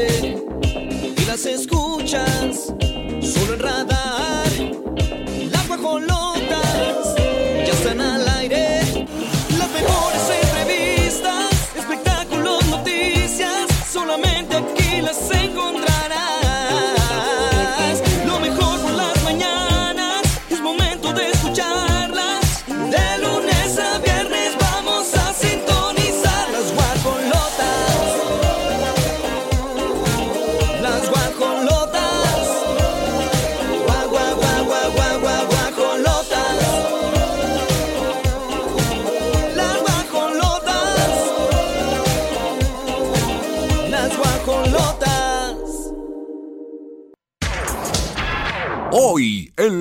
[0.00, 2.72] y las escuchas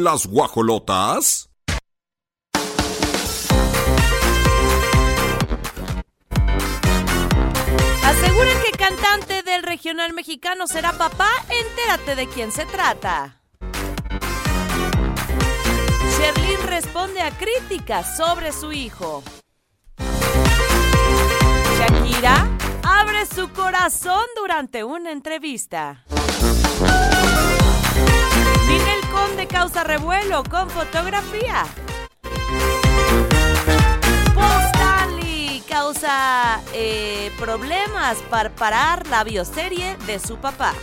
[0.08, 1.50] las guajolotas.
[8.04, 11.30] Aseguran que cantante del regional mexicano será papá.
[11.50, 13.42] Entérate de quién se trata.
[16.18, 19.24] Sherlyn responde a críticas sobre su hijo.
[21.78, 22.48] Shakira
[22.82, 26.06] abre su corazón durante una entrevista.
[29.28, 31.66] Conde causa revuelo con fotografía.
[34.70, 40.74] Stanley causa eh, problemas para parar la bioserie de su papá.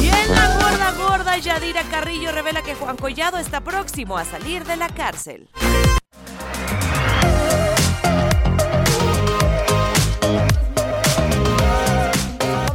[0.00, 4.64] Y en la gorda gorda, Yadira Carrillo revela que Juan Collado está próximo a salir
[4.64, 5.48] de la cárcel.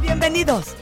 [0.02, 0.76] Bienvenidos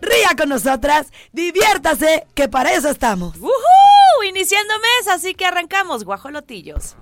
[0.00, 3.38] ría con nosotras, diviértase, que para eso estamos.
[3.38, 4.24] ¡Woohoo!
[4.28, 6.96] Iniciando mes, así que arrancamos, guajolotillos.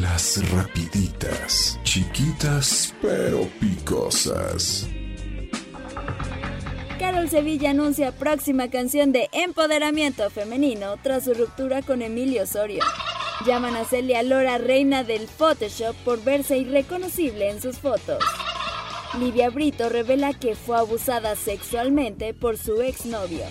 [0.00, 4.86] Las rapiditas, chiquitas pero picosas.
[6.98, 12.84] Carol Sevilla anuncia próxima canción de empoderamiento femenino tras su ruptura con Emilio Osorio.
[13.44, 18.22] Llaman a Celia Lora reina del Photoshop por verse irreconocible en sus fotos.
[19.18, 23.44] Livia Brito revela que fue abusada sexualmente por su exnovio.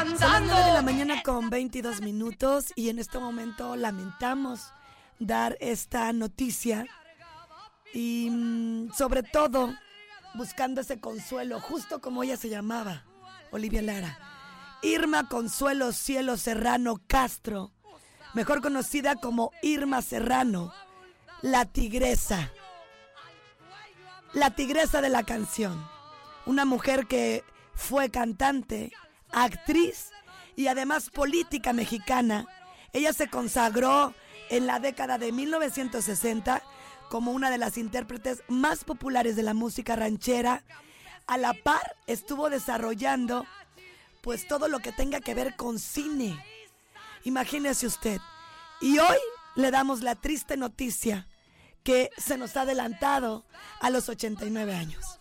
[0.00, 0.54] Razones Son las andando.
[0.54, 4.72] 9 de la mañana con 22 minutos y en este momento lamentamos
[5.18, 6.86] dar esta noticia
[7.92, 9.74] y mm, sobre todo
[10.34, 13.04] buscando ese consuelo, justo como ella se llamaba,
[13.50, 14.18] Olivia Lara.
[14.82, 17.72] Irma Consuelo Cielo Serrano Castro,
[18.32, 20.72] mejor conocida como Irma Serrano,
[21.42, 22.50] la tigresa.
[24.32, 25.86] La tigresa de la canción.
[26.46, 27.44] Una mujer que
[27.74, 28.92] fue cantante,
[29.32, 30.10] actriz
[30.56, 32.46] y además política mexicana.
[32.92, 34.14] Ella se consagró
[34.50, 36.62] en la década de 1960
[37.08, 40.64] como una de las intérpretes más populares de la música ranchera.
[41.26, 43.46] A la par estuvo desarrollando
[44.20, 46.44] pues todo lo que tenga que ver con cine.
[47.24, 48.20] Imagínese usted.
[48.80, 49.18] Y hoy
[49.56, 51.26] le damos la triste noticia
[51.82, 53.44] que se nos ha adelantado
[53.80, 55.19] a los 89 años.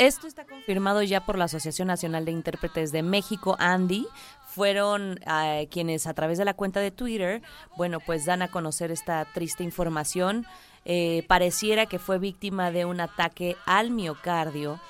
[0.00, 4.06] Esto está confirmado ya por la Asociación Nacional de Intérpretes de México, Andy.
[4.46, 7.42] Fueron eh, quienes a través de la cuenta de Twitter,
[7.76, 10.46] bueno, pues dan a conocer esta triste información.
[10.86, 14.80] Eh, pareciera que fue víctima de un ataque al miocardio.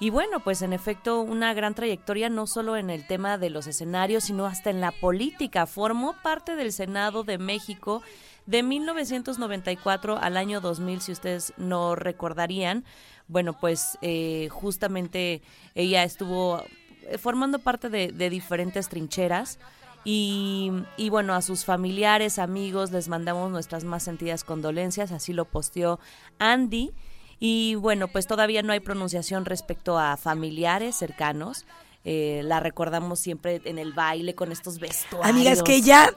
[0.00, 3.68] Y bueno, pues en efecto una gran trayectoria no solo en el tema de los
[3.68, 5.66] escenarios, sino hasta en la política.
[5.66, 8.02] Formó parte del Senado de México
[8.46, 12.84] de 1994 al año 2000, si ustedes no recordarían.
[13.28, 15.42] Bueno, pues eh, justamente
[15.74, 16.62] ella estuvo
[17.02, 19.58] eh, formando parte de, diferentes trincheras
[20.04, 25.44] Y, y bueno, a sus familiares, amigos, les mandamos nuestras más sentidas condolencias, así lo
[25.44, 25.98] posteó
[26.38, 26.92] Andy.
[27.38, 31.66] Y bueno, pues todavía no hay pronunciación respecto a familiares cercanos.
[32.08, 35.28] Eh, la recordamos siempre en el baile con estos vestuarios.
[35.28, 36.14] Amiga, es que ella,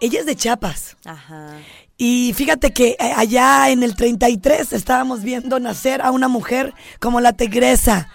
[0.00, 0.96] ella es de Chiapas.
[1.04, 1.58] Ajá.
[1.96, 7.20] Y fíjate que eh, allá en el 33 estábamos viendo nacer a una mujer como
[7.20, 8.08] la Tigresa.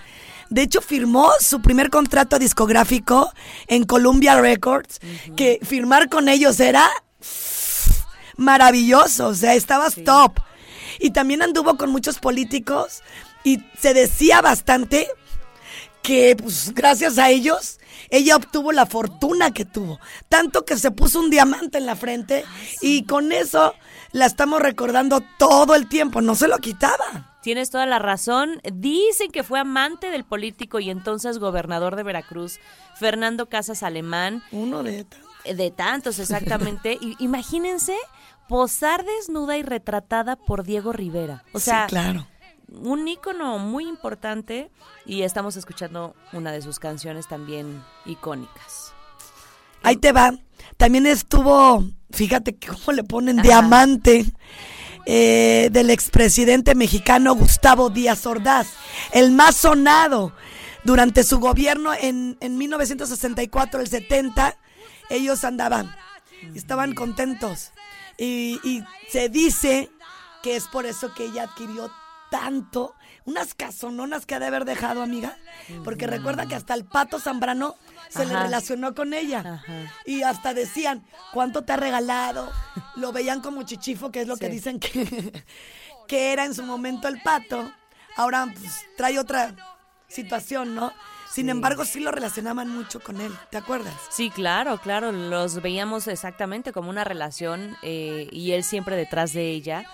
[0.50, 3.32] De hecho, firmó su primer contrato discográfico
[3.68, 5.00] en Columbia Records,
[5.36, 6.90] que firmar con ellos era
[8.36, 10.40] maravilloso, o sea, estabas top.
[11.00, 13.04] Y también anduvo con muchos políticos
[13.44, 15.08] y se decía bastante
[16.02, 17.80] que pues gracias a ellos
[18.10, 20.00] ella obtuvo la fortuna que tuvo,
[20.30, 22.46] tanto que se puso un diamante en la frente
[22.82, 23.74] y con eso
[24.12, 27.38] la estamos recordando todo el tiempo, no se lo quitaba.
[27.42, 28.60] Tienes toda la razón.
[28.74, 32.60] Dicen que fue amante del político y entonces gobernador de Veracruz,
[32.96, 34.44] Fernando Casas Alemán.
[34.52, 35.06] Uno de
[35.46, 36.98] Eh, De tantos, exactamente.
[37.00, 37.96] y, imagínense
[38.50, 41.44] posar desnuda y retratada por Diego Rivera.
[41.54, 42.28] O sea, sí, claro.
[42.72, 44.72] Un ícono muy importante
[45.06, 48.94] y estamos escuchando una de sus canciones también icónicas.
[49.84, 50.34] Ahí te va.
[50.78, 53.48] También estuvo, fíjate que cómo le ponen Ajá.
[53.48, 54.26] diamante
[55.06, 58.68] eh, del expresidente mexicano Gustavo Díaz Ordaz,
[59.12, 60.34] el más sonado
[60.84, 64.58] durante su gobierno en, en 1964, el 70.
[65.10, 65.94] Ellos andaban,
[66.54, 67.72] estaban contentos.
[68.18, 69.90] Y, y se dice
[70.44, 71.90] que es por eso que ella adquirió
[72.30, 72.96] tanto,
[73.26, 75.38] unas casononas que ha de haber dejado, amiga.
[75.84, 77.76] Porque recuerda que hasta el pato Zambrano
[78.10, 79.40] se le relacionó con ella.
[79.40, 79.94] Ajá.
[80.06, 82.52] Y hasta decían, ¿cuánto te ha regalado?
[82.96, 85.46] Lo veían como chichifo, que es lo que dicen que,
[86.08, 87.72] que era en su momento el pato.
[88.16, 89.56] Ahora pues, trae otra
[90.08, 90.92] situación, ¿no?
[91.32, 93.94] Sin embargo, sí lo relacionaban mucho con él, ¿te acuerdas?
[94.10, 99.52] Sí, claro, claro, los veíamos exactamente como una relación eh, y él siempre detrás de
[99.52, 99.86] ella.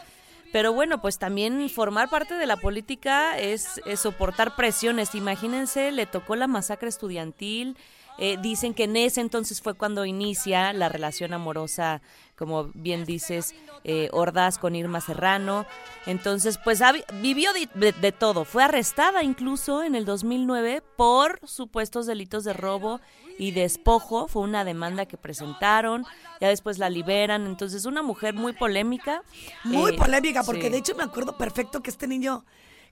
[0.52, 5.16] Pero bueno, pues también formar parte de la política es, es soportar presiones.
[5.16, 7.78] Imagínense, le tocó la masacre estudiantil.
[8.18, 12.02] Eh, dicen que en ese entonces fue cuando inicia la relación amorosa,
[12.38, 13.54] como bien dices,
[13.84, 15.66] eh, Ordaz con Irma Serrano.
[16.06, 18.46] Entonces, pues ha vivió de, de- de todo.
[18.46, 23.00] Fue arrestada incluso en el 2009 por supuestos delitos de robo
[23.38, 24.28] y despojo.
[24.28, 26.06] Fue una demanda que presentaron.
[26.42, 27.46] Ya después la liberan.
[27.46, 29.22] Entonces, una mujer muy polémica.
[29.64, 30.70] Muy Eh, polémica, porque sí.
[30.70, 32.46] de hecho me acuerdo perfecto que este niño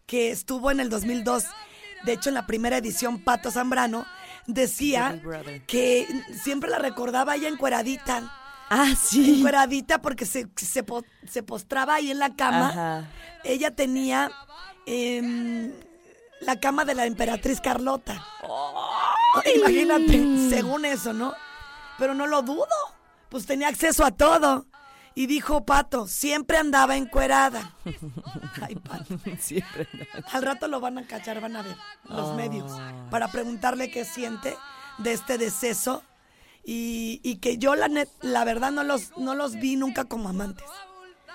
[0.05, 1.45] que estuvo en el 2002,
[2.05, 4.05] de hecho en la primera edición, Pato Zambrano,
[4.47, 5.21] decía
[5.67, 6.07] que
[6.43, 8.31] siempre la recordaba ella encueradita.
[8.69, 9.39] Ah, sí.
[9.39, 12.69] Encueradita porque se, se, po- se postraba ahí en la cama.
[12.69, 13.07] Ajá.
[13.43, 14.31] Ella tenía
[14.85, 15.71] em,
[16.41, 18.25] la cama de la emperatriz Carlota.
[19.55, 21.33] Imagínate, según eso, ¿no?
[21.97, 22.65] Pero no lo dudo.
[23.29, 24.65] Pues tenía acceso a todo.
[25.15, 27.75] Y dijo Pato, siempre andaba encuerada.
[28.61, 29.17] Ay, Pato.
[29.39, 29.87] Siempre.
[30.31, 31.75] Al rato lo van a cachar, van a ver
[32.09, 32.71] los medios,
[33.11, 34.55] para preguntarle qué siente
[34.97, 36.03] de este deceso.
[36.65, 40.29] Y, y que yo, la, net- la verdad, no los, no los vi nunca como
[40.29, 40.65] amantes.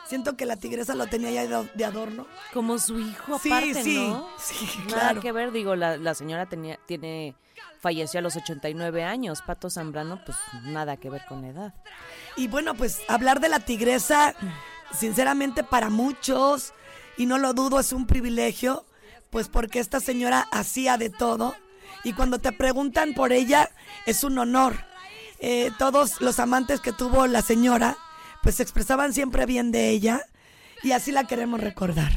[0.09, 2.27] Siento que la tigresa lo tenía ya de, adorno.
[2.55, 4.27] Como su hijo aparte, sí, ¿no?
[4.39, 5.21] sí, Nada claro.
[5.21, 7.37] que ver, digo, la, la señora tenía, tiene,
[7.79, 9.43] falleció a los 89 años.
[9.43, 11.75] Pato Zambrano, pues nada que ver con la edad.
[12.37, 14.35] Y bueno, pues hablar de la tigresa,
[14.99, 16.73] sinceramente para muchos,
[17.19, 18.87] y no lo dudo, es un privilegio,
[19.29, 21.55] pues porque esta señora hacía de todo.
[22.03, 23.69] Y cuando te preguntan por ella,
[24.07, 24.87] es un honor.
[25.41, 27.99] Eh, todos los amantes que tuvo la señora,
[28.49, 30.23] pues se expresaban siempre bien de ella,
[30.83, 32.13] y así la queremos recordar.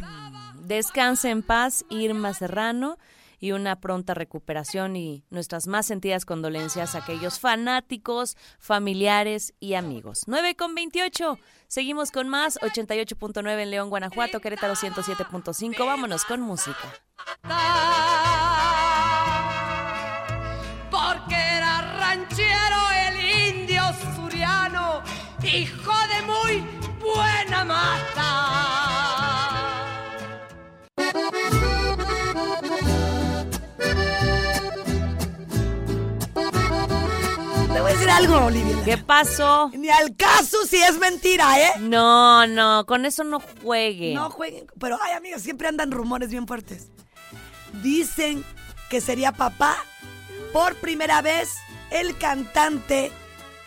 [0.56, 2.98] Descanse en paz, Irma Serrano,
[3.38, 10.24] y una pronta recuperación y nuestras más sentidas condolencias a aquellos fanáticos, familiares y amigos.
[10.28, 11.38] 9 con 28.
[11.68, 12.58] Seguimos con más.
[12.62, 15.86] 88.9 en León, Guanajuato, Querétaro 107.5.
[15.86, 16.78] Vámonos con música.
[25.54, 26.64] Hijo de muy
[27.00, 28.48] buena mata.
[37.74, 38.78] Te voy a decir algo, Olivia.
[38.86, 39.72] ¿Qué pasó?
[39.74, 41.72] Ni al caso si es mentira, ¿eh?
[41.80, 44.14] No, no, con eso no juegue.
[44.14, 46.90] No jueguen, pero ay, amigas, siempre andan rumores bien fuertes.
[47.82, 48.44] Dicen
[48.90, 49.78] que sería papá
[50.54, 51.56] por primera vez
[51.90, 53.12] el cantante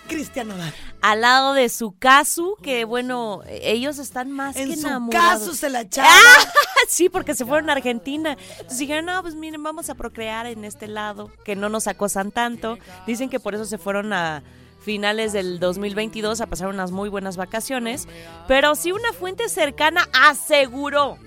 [0.08, 0.74] Cristian Nodal.
[1.04, 5.40] Al lado de su casu, que bueno, ellos están más En que su enamorados.
[5.40, 5.84] caso se la.
[5.98, 8.38] Ah, sí, porque se fueron a Argentina.
[8.52, 12.30] Entonces dijeron, no, pues miren, vamos a procrear en este lado, que no nos acosan
[12.30, 12.78] tanto.
[13.06, 14.42] Dicen que por eso se fueron a
[14.80, 18.08] finales del 2022 a pasar unas muy buenas vacaciones,
[18.48, 21.18] pero sí una fuente cercana aseguró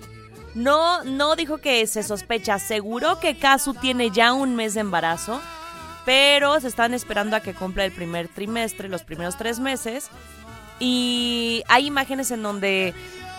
[0.58, 5.40] no, no dijo que se sospecha, aseguró que Kazu tiene ya un mes de embarazo,
[6.08, 10.08] pero se están esperando a que cumpla el primer trimestre, los primeros tres meses.
[10.80, 12.94] Y hay imágenes en donde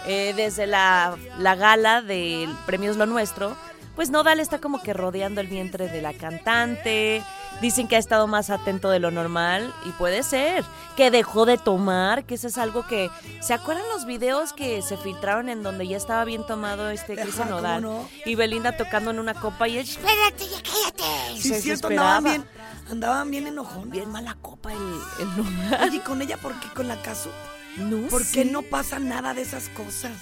[0.06, 3.56] eh, desde la, la gala del Premios Lo Nuestro,
[3.96, 7.22] pues Nodal está como que rodeando el vientre de la cantante.
[7.62, 10.62] Dicen que ha estado más atento de lo normal y puede ser
[10.94, 13.10] que dejó de tomar, que eso es algo que...
[13.40, 17.48] ¿Se acuerdan los videos que se filtraron en donde ya estaba bien tomado este Cristian
[17.48, 17.82] Ajá, ¿cómo Nodal?
[17.82, 18.08] no?
[18.26, 21.40] Y Belinda tocando en una copa y él, espérate, ya cállate.
[21.40, 22.44] Sí, se cierto, bien,
[22.90, 23.90] andaban bien enojones.
[23.90, 24.78] Bien mala copa el,
[25.20, 25.88] el Nodal.
[25.88, 27.28] Oye, con ella, ¿por qué con la Casu?
[27.76, 28.32] No ¿Por sé.
[28.32, 30.12] qué no pasa nada de esas cosas?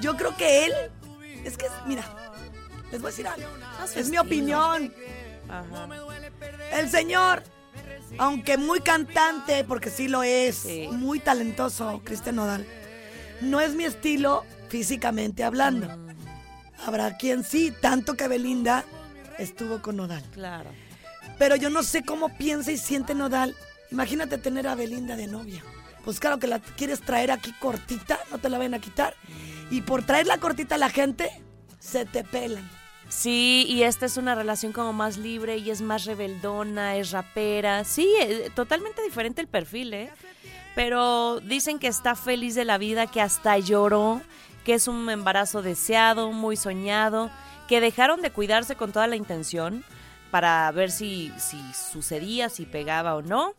[0.00, 0.72] Yo creo que él,
[1.44, 2.04] es que, mira,
[2.90, 3.48] les voy a decir algo.
[3.80, 4.92] A su Es mi opinión.
[5.48, 5.88] Ajá.
[6.72, 7.42] El señor,
[8.18, 10.88] aunque muy cantante, porque sí lo es, Sí.
[10.92, 12.66] muy talentoso, Cristian Nodal,
[13.40, 15.88] no es mi estilo físicamente hablando.
[16.84, 18.84] Habrá quien sí, tanto que Belinda
[19.38, 20.22] estuvo con Nodal.
[20.32, 20.70] Claro.
[21.40, 23.56] Pero yo no sé cómo piensa y siente Nodal.
[23.90, 25.64] Imagínate tener a Belinda de novia.
[26.04, 29.14] Pues claro que la quieres traer aquí cortita, no te la van a quitar.
[29.70, 31.30] Y por traerla cortita a la gente,
[31.78, 32.68] se te pelan.
[33.08, 37.84] Sí, y esta es una relación como más libre y es más rebeldona, es rapera.
[37.84, 40.10] Sí, eh, totalmente diferente el perfil, ¿eh?
[40.74, 44.20] Pero dicen que está feliz de la vida, que hasta lloró,
[44.62, 47.30] que es un embarazo deseado, muy soñado,
[47.66, 49.82] que dejaron de cuidarse con toda la intención
[50.30, 53.54] para ver si, si sucedía, si pegaba o no.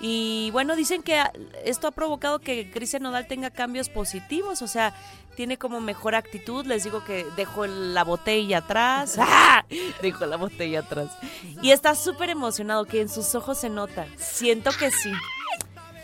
[0.00, 1.20] Y bueno, dicen que
[1.64, 4.94] esto ha provocado que Cristian Nodal tenga cambios positivos, o sea,
[5.34, 6.66] tiene como mejor actitud.
[6.66, 9.16] Les digo que dejó la botella atrás.
[9.18, 9.64] ¡Ah!
[10.02, 11.10] Dejó la botella atrás.
[11.62, 14.06] Y está súper emocionado, que en sus ojos se nota.
[14.16, 15.12] Siento que sí.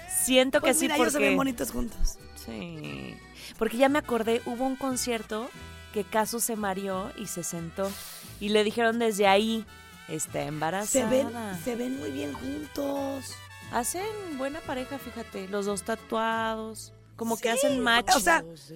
[0.08, 1.36] Siento que Pues sí, mira, ellos se ven porque.
[1.36, 2.18] bonitos juntos.
[2.46, 3.16] Sí.
[3.58, 5.48] Porque ya me acordé, hubo un concierto
[5.92, 7.90] que Casu se mareó y se sentó.
[8.40, 9.64] Y le dijeron desde ahí,
[10.08, 11.08] está Se embarazada.
[11.10, 11.30] ven,
[11.64, 13.34] se ven muy bien juntos.
[13.72, 14.04] Hacen
[14.38, 18.14] buena pareja, fíjate, los dos tatuados, como que hacen match.
[18.14, 18.72] O sea, pues,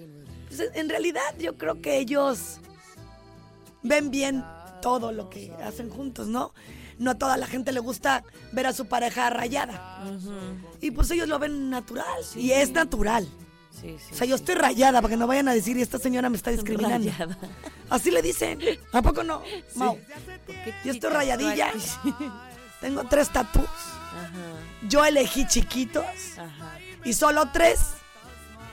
[0.74, 2.58] en realidad yo creo que ellos
[3.82, 4.44] ven bien
[4.82, 6.52] todo lo que hacen juntos, ¿no?
[6.98, 10.02] No a toda la gente le gusta ver a su pareja rayada.
[10.80, 12.22] Y pues ellos lo ven natural.
[12.34, 13.28] Y es natural.
[13.80, 14.42] Sí, sí, O sea, yo sí.
[14.42, 17.10] estoy rayada para que no vayan a decir, y esta señora me está discriminando.
[17.10, 17.36] Rayada.
[17.90, 18.60] Así le dicen.
[18.92, 19.42] ¿A poco no?
[20.84, 21.72] Yo estoy rayadilla.
[21.78, 22.14] Sí.
[22.80, 23.64] Tengo tres tatús.
[24.88, 26.04] Yo elegí chiquitos
[26.36, 26.78] ajá.
[27.04, 27.80] y solo tres.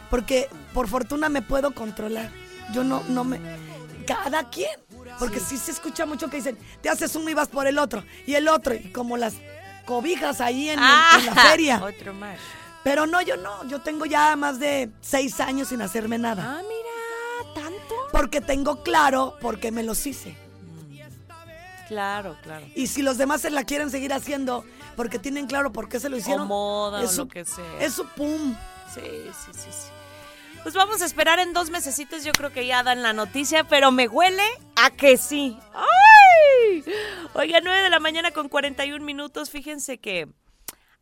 [0.09, 2.29] Porque por fortuna me puedo controlar.
[2.73, 3.39] Yo no, no me.
[4.05, 4.69] Cada quien.
[5.17, 5.57] Porque sí.
[5.57, 8.03] se escucha mucho que dicen, te haces uno y vas por el otro.
[8.27, 8.75] Y el otro.
[8.75, 9.33] Y como las
[9.85, 11.83] cobijas ahí en, en la Ah, feria.
[11.83, 12.37] Otro más.
[12.85, 13.67] Pero no, yo no.
[13.67, 16.59] Yo tengo ya más de seis años sin hacerme nada.
[16.59, 17.95] Ah, mira, tanto.
[18.13, 20.37] Porque tengo claro por qué me los hice.
[21.87, 22.65] Claro, claro.
[22.75, 24.63] Y si los demás se la quieren seguir haciendo
[24.95, 26.47] porque tienen claro por qué se lo hicieron.
[26.47, 27.79] moda o es su- lo que sea.
[27.79, 28.55] Es su pum.
[28.93, 29.87] Sí, sí, sí, sí.
[30.63, 33.91] Pues vamos a esperar en dos mesecitos, yo creo que ya dan la noticia, pero
[33.91, 34.41] me huele
[34.75, 35.59] a que sí.
[35.75, 36.83] ¡Ay!
[37.33, 40.27] Oiga, 9 de la mañana con 41 minutos, fíjense que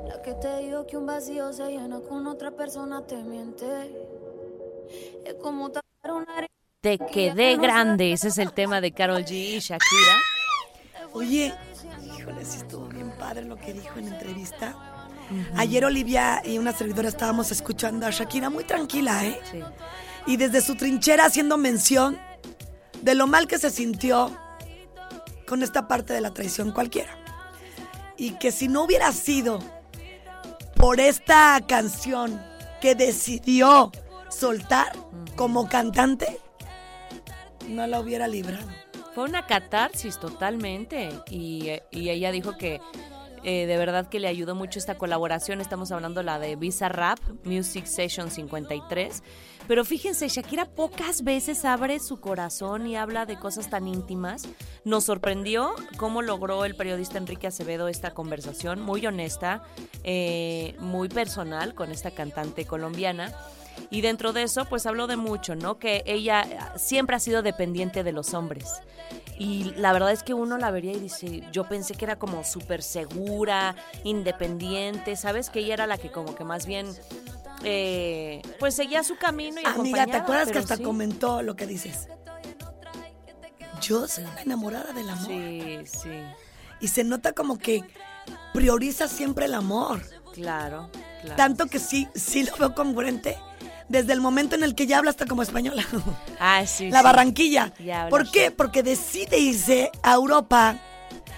[0.07, 3.67] La que te dijo que un vacío se llena con otra persona te miente.
[6.81, 10.17] Te quedé grande, ese es el tema de Carol G y Shakira.
[11.13, 11.55] Oye,
[12.05, 14.75] híjole, sí estuvo bien padre lo que dijo en entrevista.
[15.57, 19.41] Ayer Olivia y una servidora estábamos escuchando a Shakira muy tranquila, ¿eh?
[19.51, 19.61] Sí.
[20.27, 22.19] Y desde su trinchera haciendo mención
[23.03, 24.37] de lo mal que se sintió
[25.47, 27.19] con esta parte de la traición cualquiera.
[28.17, 29.59] Y que si no hubiera sido
[30.77, 32.41] por esta canción
[32.81, 33.93] que decidió
[34.29, 34.93] soltar
[35.37, 36.39] como cantante,
[37.69, 38.69] no la hubiera librado.
[39.15, 42.81] Fue una catarsis totalmente y, y ella dijo que
[43.45, 45.61] eh, de verdad que le ayudó mucho esta colaboración.
[45.61, 49.23] Estamos hablando la de Visa Rap Music Session 53.
[49.67, 54.47] Pero fíjense, Shakira pocas veces abre su corazón y habla de cosas tan íntimas.
[54.85, 59.63] Nos sorprendió cómo logró el periodista Enrique Acevedo esta conversación, muy honesta,
[60.03, 63.33] eh, muy personal con esta cantante colombiana.
[63.91, 65.79] Y dentro de eso, pues habló de mucho, ¿no?
[65.79, 68.69] Que ella siempre ha sido dependiente de los hombres.
[69.39, 72.45] Y la verdad es que uno la vería y dice, yo pensé que era como
[72.45, 73.75] súper segura,
[74.05, 75.51] independiente, ¿sabes?
[75.51, 76.87] Que ella era la que como que más bien,
[77.65, 80.83] eh, pues seguía su camino y Amiga, ¿te acuerdas que hasta sí.
[80.85, 82.09] comentó lo que dices?
[83.81, 85.27] Yo soy una enamorada del amor.
[85.27, 86.11] Sí, sí,
[86.81, 87.83] Y se nota como que
[88.53, 90.01] prioriza siempre el amor.
[90.33, 90.91] claro,
[91.23, 91.37] claro.
[91.37, 93.37] Tanto que sí, sí lo veo congruente
[93.89, 95.85] desde el momento en el que ya habla hasta como española.
[96.41, 97.05] Ah, sí, la sí.
[97.05, 97.73] Barranquilla.
[97.79, 98.51] Ya ¿Por qué?
[98.51, 100.77] Porque decide irse a Europa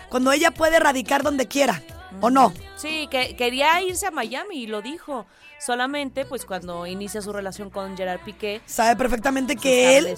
[0.08, 1.82] cuando ella puede radicar donde quiera,
[2.20, 2.52] ¿o no?
[2.76, 5.26] Sí, que quería irse a Miami y lo dijo.
[5.58, 10.14] Solamente, pues cuando inicia su relación con Gerard Piqué, Sabe perfectamente que él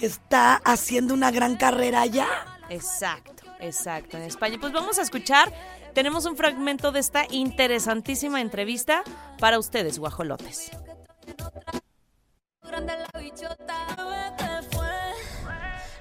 [0.00, 2.28] está haciendo una gran carrera allá.
[2.68, 4.58] Exacto, exacto, en España.
[4.60, 5.52] Pues vamos a escuchar,
[5.94, 9.02] tenemos un fragmento de esta interesantísima entrevista
[9.38, 10.70] para ustedes, guajolotes.
[12.62, 13.86] Grande la bichota.
[14.36, 14.86] Te fue.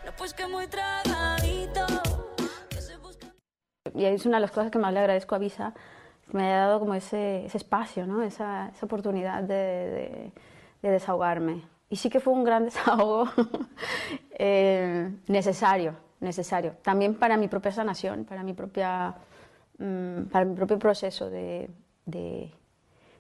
[0.06, 1.86] No, pues que muy tragadito.
[3.94, 5.74] Y es una de las cosas que más le agradezco a Visa,
[6.30, 8.24] que me haya dado como ese, ese espacio, ¿no?
[8.24, 10.32] esa, esa oportunidad de, de-
[10.82, 11.64] de desahogarme.
[11.90, 13.30] Y sí que fue un gran desahogo
[14.32, 16.74] eh, necesario, necesario.
[16.84, 19.16] También para mi propia sanación, para mi, propia,
[19.78, 21.70] mm, para mi propio proceso de-
[22.06, 22.52] de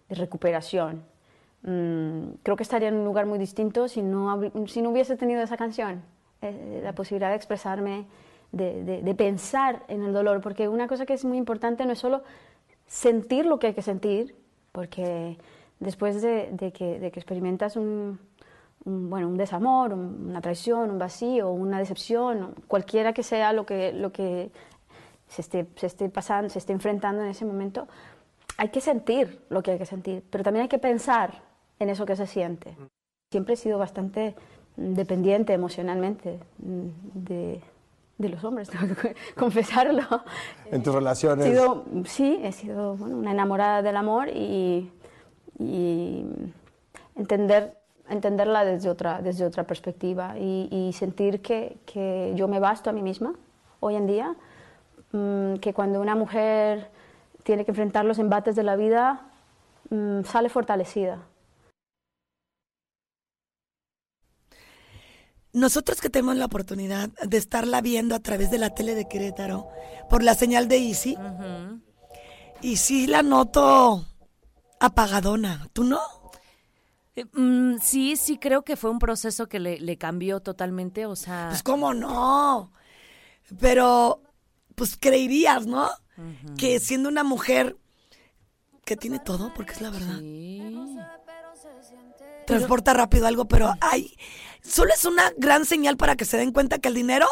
[0.09, 1.03] recuperación.
[1.67, 5.41] Mm, creo que estaría en un lugar muy distinto si no, si no hubiese tenido
[5.41, 6.03] esa canción,
[6.43, 8.05] eh, la posibilidad de expresarme,
[8.51, 11.93] de, de- de pensar en el dolor, porque una cosa que es muy importante no
[11.93, 12.21] es solo
[12.85, 14.35] sentir lo que hay que sentir,
[14.71, 15.37] porque
[15.79, 18.19] después de, de que, que experimentas un,
[18.85, 23.65] un, bueno, un desamor, un- una traición, un vacío, una decepción, cualquiera que sea lo
[23.65, 24.51] que, lo que
[25.27, 27.87] se esté, se esté pasando, se esté enfrentando en ese momento,
[28.57, 31.41] hay que sentir lo que hay que sentir, pero también hay que pensar
[31.79, 32.75] en eso que se siente.
[33.31, 34.35] Siempre he sido bastante
[34.77, 37.61] mm, dependiente emocionalmente mm, de,
[38.17, 40.03] de los hombres, tengo que confesarlo.
[40.71, 41.45] En tus He relaciones.
[41.45, 44.91] sido, sí, he sido bueno, una enamorada del amor y,
[45.59, 46.25] y
[47.15, 47.77] entender,
[48.09, 52.93] entenderla desde otra, desde otra perspectiva y, y sentir que, que yo me basto a
[52.93, 53.33] mí misma
[53.81, 54.35] hoy en día,
[55.11, 56.89] mm, que cuando una mujer
[57.43, 59.21] tiene que enfrentar los embates de la vida,
[59.89, 61.19] mm, sale fortalecida.
[65.55, 69.69] Nosotros que tenemos la oportunidad de estarla viendo a través de la tele de Querétaro,
[70.09, 71.17] por la señal de Easy,
[72.61, 74.05] y sí la noto
[74.81, 76.01] apagadona, ¿tú no?
[77.15, 81.15] Eh, mm, sí, sí, creo que fue un proceso que le, le cambió totalmente, o
[81.15, 81.47] sea...
[81.51, 82.73] Pues cómo no,
[83.57, 84.21] pero
[84.75, 85.89] pues creerías, ¿no?
[86.57, 87.77] Que siendo una mujer
[88.83, 90.97] que tiene todo, porque es la verdad, sí.
[92.45, 94.17] transporta rápido algo, pero ay,
[94.67, 97.27] solo es una gran señal para que se den cuenta que el dinero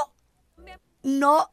[1.02, 1.52] no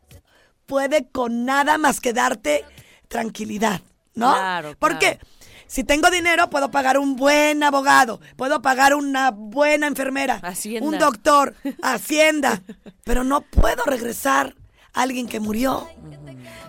[0.67, 2.65] puede con nada más que darte
[3.09, 3.81] tranquilidad,
[4.15, 4.33] ¿no?
[4.33, 5.27] Claro, Porque claro.
[5.67, 10.87] si tengo dinero puedo pagar un buen abogado, puedo pagar una buena enfermera, Hacienda.
[10.89, 12.63] un doctor, hacienda,
[13.05, 14.55] pero no puedo regresar
[14.93, 15.89] a alguien que murió.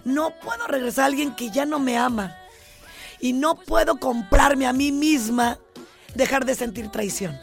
[0.04, 2.36] No puedo regresar a alguien que ya no me ama.
[3.20, 5.60] Y no puedo comprarme a mí misma
[6.16, 7.40] dejar de sentir traición.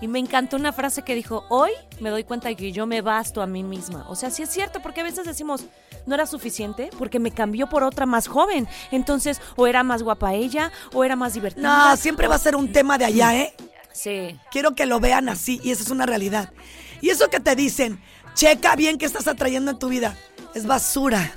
[0.00, 3.00] Y me encantó una frase que dijo, hoy me doy cuenta de que yo me
[3.00, 4.06] basto a mí misma.
[4.08, 5.64] O sea, sí es cierto, porque a veces decimos,
[6.06, 8.68] no era suficiente, porque me cambió por otra más joven.
[8.90, 11.90] Entonces, o era más guapa ella, o era más divertida.
[11.90, 13.54] No, siempre va a ser un tema de allá, ¿eh?
[13.92, 16.52] Sí, Quiero que lo vean así y esa es una realidad.
[17.00, 18.02] Y eso que te dicen,
[18.34, 20.16] checa bien qué estás atrayendo en tu vida,
[20.54, 21.32] es basura.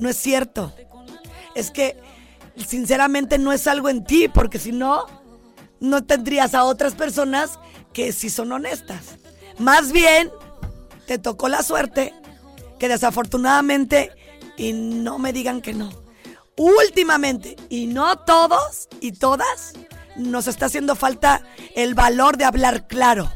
[0.00, 0.74] No es cierto.
[1.54, 1.96] Es que
[2.56, 5.06] sinceramente no es algo en ti, porque si no,
[5.84, 7.58] no tendrías a otras personas
[7.92, 9.16] que sí son honestas.
[9.58, 10.30] Más bien,
[11.06, 12.14] te tocó la suerte
[12.78, 14.10] que desafortunadamente,
[14.56, 15.90] y no me digan que no,
[16.56, 19.74] últimamente, y no todos y todas,
[20.16, 21.42] nos está haciendo falta
[21.74, 23.30] el valor de hablar claro.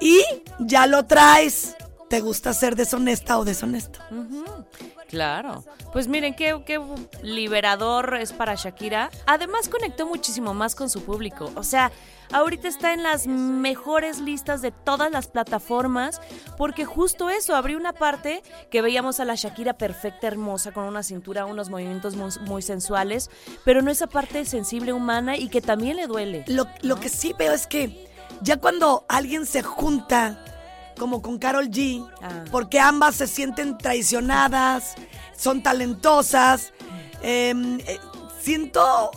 [0.00, 0.22] Y
[0.58, 1.74] ya lo traes.
[2.08, 3.98] ¿Te gusta ser deshonesta o deshonesto?
[5.16, 5.64] Claro.
[5.94, 6.78] Pues miren, qué, qué
[7.22, 9.08] liberador es para Shakira.
[9.24, 11.50] Además conectó muchísimo más con su público.
[11.54, 11.90] O sea,
[12.32, 16.20] ahorita está en las mejores listas de todas las plataformas
[16.58, 21.02] porque justo eso, abrió una parte que veíamos a la Shakira perfecta, hermosa, con una
[21.02, 23.30] cintura, unos movimientos muy, muy sensuales,
[23.64, 26.44] pero no esa parte sensible, humana y que también le duele.
[26.46, 28.06] Lo, lo que sí veo es que
[28.42, 30.44] ya cuando alguien se junta
[30.98, 32.44] como con Carol G, Ah.
[32.50, 34.94] porque ambas se sienten traicionadas,
[35.36, 36.72] son talentosas,
[37.22, 37.98] em, eh,
[38.40, 39.10] siento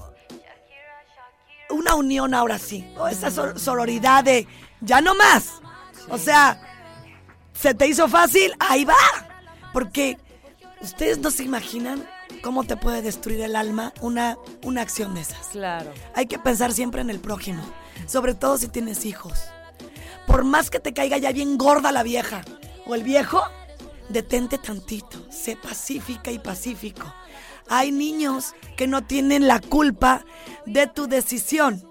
[1.69, 4.47] una unión ahora sí, o esa sor- sororidad de
[4.81, 5.61] ya no más.
[6.09, 6.59] O sea,
[7.53, 8.95] se te hizo fácil, ahí va.
[9.71, 10.17] Porque
[10.81, 12.07] ustedes no se imaginan
[12.41, 15.47] cómo te puede destruir el alma una, una acción de esas.
[15.51, 15.91] Claro.
[16.15, 17.61] Hay que pensar siempre en el prójimo,
[18.07, 19.33] sobre todo si tienes hijos.
[20.29, 22.43] Por más que te caiga ya bien gorda la vieja
[22.85, 23.41] o el viejo,
[24.09, 27.11] detente tantito, sé pacífica y pacífico.
[27.67, 30.23] Hay niños que no tienen la culpa
[30.67, 31.83] de tu decisión.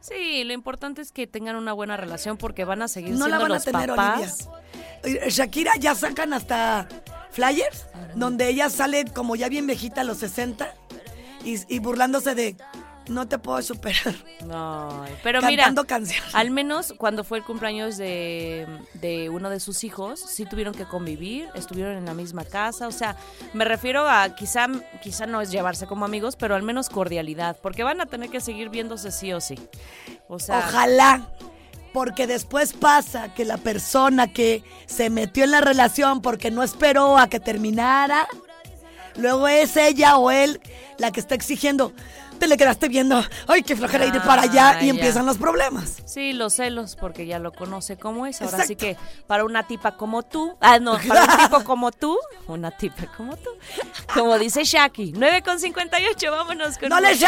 [0.00, 3.36] Sí, lo importante es que tengan una buena relación porque van a seguir No la
[3.36, 4.48] siendo van a tener, papás.
[5.02, 5.26] Olivia.
[5.26, 6.88] Eh, Shakira ya sacan hasta
[7.32, 10.74] flyers donde ella sale como ya bien viejita a los 60
[11.44, 12.56] y, y burlándose de
[13.08, 14.14] no te puedo superar.
[14.46, 16.34] No, pero mira, Cantando canciones.
[16.34, 20.84] al menos cuando fue el cumpleaños de, de uno de sus hijos, sí tuvieron que
[20.84, 23.16] convivir, estuvieron en la misma casa, o sea,
[23.52, 24.66] me refiero a quizá,
[25.02, 28.40] quizá no es llevarse como amigos, pero al menos cordialidad, porque van a tener que
[28.40, 29.56] seguir viéndose sí o sí.
[30.28, 31.28] O sea, Ojalá.
[31.92, 37.18] Porque después pasa que la persona que se metió en la relación porque no esperó
[37.18, 38.28] a que terminara,
[39.16, 40.60] luego es ella o él
[40.98, 41.92] la que está exigiendo.
[42.40, 44.90] Te le quedaste viendo, ay, qué flojera ir para allá Ah, y ya.
[44.90, 45.98] empiezan los problemas.
[46.06, 48.40] Sí, los celos, porque ya lo conoce cómo es.
[48.40, 48.98] Ahora sí Exacto.
[49.02, 53.06] que para una tipa como tú, ah, no, para un tipo como tú, una tipa
[53.14, 53.50] como tú,
[54.14, 57.14] como dice Shaki, 9 con 58, vámonos con ¡No le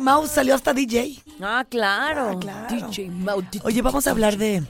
[0.00, 1.22] Mau salió hasta DJ.
[1.40, 2.30] Ah, claro.
[2.34, 2.88] Ah, claro.
[2.88, 3.42] DJ Mau.
[3.64, 4.62] Oye, vamos a hablar de,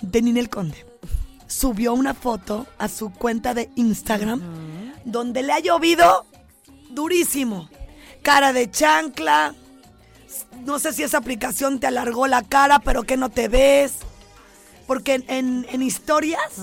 [0.00, 0.84] de Ninel Conde.
[1.46, 4.40] Subió una foto a su cuenta de Instagram
[5.04, 6.26] donde le ha llovido
[6.90, 7.68] durísimo.
[8.22, 9.54] Cara de chancla.
[10.64, 13.98] No sé si esa aplicación te alargó la cara, pero que no te ves.
[14.86, 16.58] Porque en, en- en historias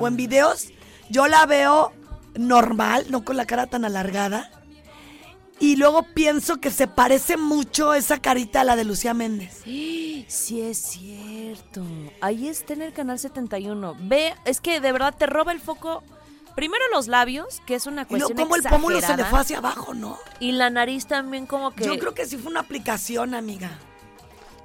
[0.00, 0.68] o en videos
[1.08, 1.92] yo la veo
[2.34, 4.50] normal, no con la cara tan alargada.
[5.62, 9.60] Y luego pienso que se parece mucho esa carita a la de Lucía Méndez.
[9.62, 10.26] Sí,
[10.60, 11.84] es cierto.
[12.20, 13.94] Ahí está en el canal 71.
[14.00, 16.02] Ve, es que de verdad te roba el foco.
[16.56, 19.38] Primero los labios, que es una Y cuestión luego como el pómulo se le fue
[19.38, 20.18] hacia abajo, ¿no?
[20.40, 21.84] Y la nariz también como que...
[21.84, 23.78] Yo creo que sí fue una aplicación, amiga.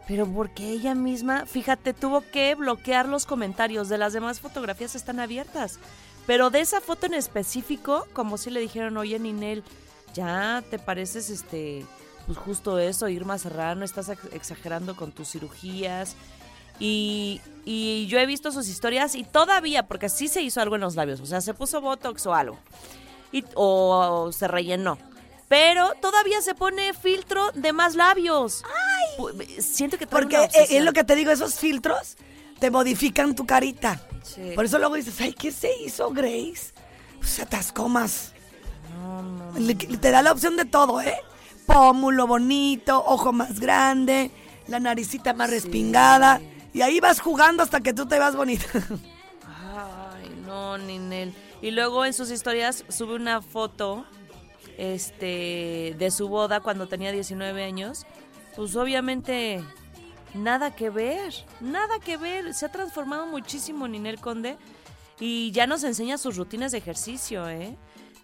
[0.07, 3.87] Pero porque ella misma, fíjate, tuvo que bloquear los comentarios.
[3.87, 5.77] De las demás fotografías están abiertas.
[6.25, 9.63] Pero de esa foto en específico, como si le dijeron, oye, Ninel,
[10.17, 11.85] ya te pareces, este,
[12.25, 16.15] pues justo eso, Irma Serrano, estás ex- exagerando con tus cirugías.
[16.79, 20.81] Y, y yo he visto sus historias y todavía, porque sí se hizo algo en
[20.81, 22.57] los labios, o sea, se puso Botox o algo.
[23.31, 24.97] Y, o, se rellenó.
[25.47, 28.63] Pero todavía se pone filtro de más labios.
[29.17, 32.17] Pu- Siento que Porque eh, es lo que te digo, esos filtros
[32.59, 34.01] te modifican tu carita.
[34.23, 34.51] Sí.
[34.55, 36.73] Por eso luego dices, ay, ¿qué se hizo, Grace?
[37.17, 38.33] Pues se atascó más.
[39.57, 41.17] Le- te da la opción de todo, ¿eh?
[41.65, 44.31] Pómulo bonito, ojo más grande,
[44.67, 46.41] la naricita más respingada.
[46.73, 48.65] Y ahí vas jugando hasta que tú te vas bonita.
[49.45, 51.33] Ay, no, Ninel.
[51.61, 54.05] Y luego en sus historias sube una foto
[54.77, 58.05] este de su boda cuando tenía 19 años.
[58.55, 59.63] Pues obviamente
[60.33, 62.53] nada que ver, nada que ver.
[62.53, 64.57] Se ha transformado muchísimo Ninel Conde.
[65.19, 67.75] Y ya nos enseña sus rutinas de ejercicio, ¿eh?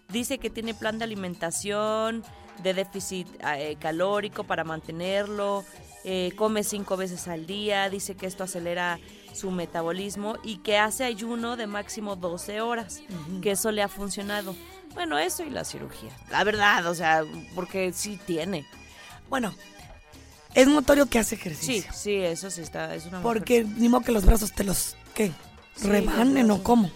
[0.08, 2.22] Dice que tiene plan de alimentación,
[2.62, 5.64] de déficit eh, calórico para mantenerlo,
[6.04, 8.98] eh, come cinco veces al día, dice que esto acelera
[9.32, 13.02] su metabolismo y que hace ayuno de máximo 12 horas,
[13.42, 14.54] que eso le ha funcionado.
[14.92, 16.10] Bueno, eso y la cirugía.
[16.30, 18.64] La verdad, o sea, porque sí tiene.
[19.28, 19.52] Bueno,
[20.54, 21.90] es notorio que hace ejercicio.
[21.92, 22.94] Sí, sí, eso sí está.
[22.94, 25.32] Es una Porque ni modo que los brazos te los, ¿qué?
[25.74, 26.90] Sí, ¿Rebanen o cómo?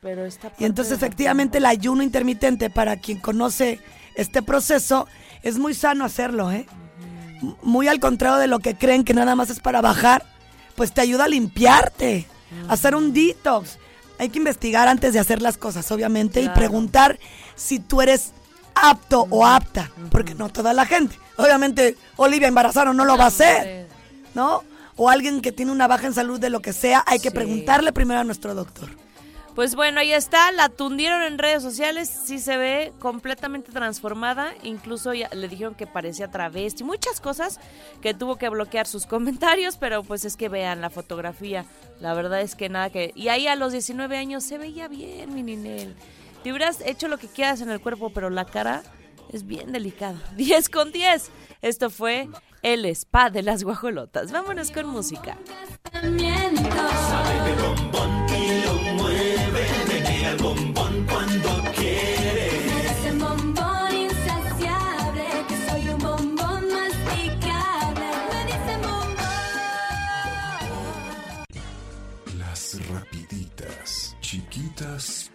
[0.00, 3.80] Pero esta Y entonces efectivamente el ayuno intermitente, para quien conoce
[4.14, 5.06] este proceso,
[5.42, 6.66] es muy sano hacerlo, ¿eh?
[7.62, 10.24] Muy al contrario de lo que creen que nada más es para bajar,
[10.74, 12.26] pues te ayuda a limpiarte,
[12.68, 13.78] a hacer un detox.
[14.18, 17.18] Hay que investigar antes de hacer las cosas, obviamente, y preguntar
[17.54, 18.32] si tú eres
[18.74, 21.16] apto o apta, porque no toda la gente.
[21.36, 23.88] Obviamente, Olivia embarazada no lo va a hacer,
[24.34, 24.62] ¿no?
[24.96, 27.34] O alguien que tiene una baja en salud de lo que sea, hay que Sí.
[27.34, 28.90] preguntarle primero a nuestro doctor.
[29.54, 35.12] Pues bueno, ahí está, la tundieron en redes sociales, sí se ve completamente transformada, incluso
[35.12, 37.58] le dijeron que parecía travesti, muchas cosas
[38.00, 41.66] que tuvo que bloquear sus comentarios, pero pues es que vean la fotografía,
[42.00, 43.12] la verdad es que nada que...
[43.14, 45.94] Y ahí a los 19 años se veía bien, mi Ninel.
[46.42, 48.82] Te hubieras hecho lo que quieras en el cuerpo, pero la cara
[49.32, 50.18] es bien delicada.
[50.36, 51.30] 10 con 10.
[51.60, 52.28] Esto fue
[52.62, 54.32] el spa de las guajolotas.
[54.32, 55.36] Vámonos con música.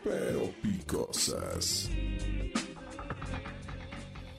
[0.05, 1.89] Pero picosas.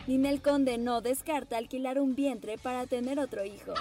[0.06, 3.74] Ninel Conde no descarta alquilar un vientre para tener otro hijo.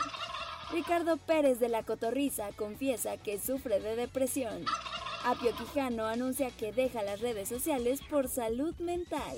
[0.71, 4.65] Ricardo Pérez de la Cotorriza confiesa que sufre de depresión.
[5.23, 9.37] Apio Quijano anuncia que deja las redes sociales por salud mental.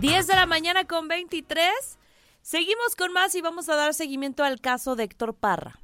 [0.00, 1.98] Diez 10 de la mañana con 23.
[2.42, 5.78] Seguimos con más y vamos a dar seguimiento al caso de Héctor Parra.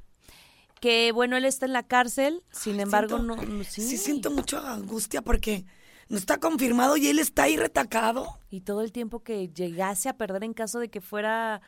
[0.81, 3.41] Que bueno, él está en la cárcel, sin embargo, Siento- no.
[3.43, 3.81] no- sí.
[3.81, 5.65] Sí siento mucha angustia porque
[6.07, 8.39] no está confirmado y él está ahí retacado.
[8.49, 11.61] Y todo el tiempo que llegase a perder en caso de que fuera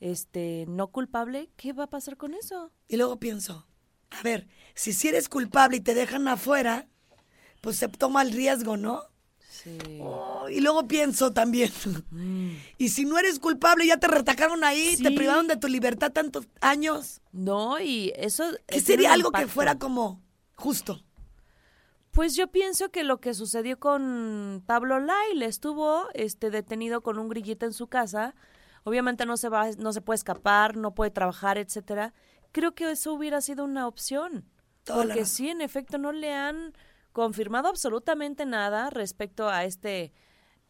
[0.00, 2.72] este no culpable, ¿qué va a pasar con eso?
[2.88, 3.66] Y luego pienso,
[4.10, 6.88] a ver, si si eres culpable y te dejan afuera,
[7.60, 9.02] pues se toma el riesgo, ¿no?
[9.64, 9.98] Sí.
[10.00, 11.72] Oh, y luego pienso también,
[12.76, 16.46] y si no eres culpable, ya te retacaron ahí, te privaron de tu libertad tantos
[16.60, 18.44] años, No, y eso.
[18.66, 20.20] ¿qué tiene sería algo que fuera como
[20.54, 21.02] justo?
[22.10, 27.28] Pues yo pienso que lo que sucedió con Pablo Lyle estuvo este detenido con un
[27.28, 28.36] grillete en su casa.
[28.84, 32.14] Obviamente no se va, no se puede escapar, no puede trabajar, etcétera.
[32.52, 34.44] Creo que eso hubiera sido una opción.
[34.84, 36.74] Toda porque sí, en efecto, no le han
[37.14, 40.12] confirmado absolutamente nada respecto a este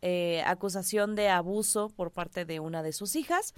[0.03, 3.55] eh, acusación de abuso por parte de una de sus hijas.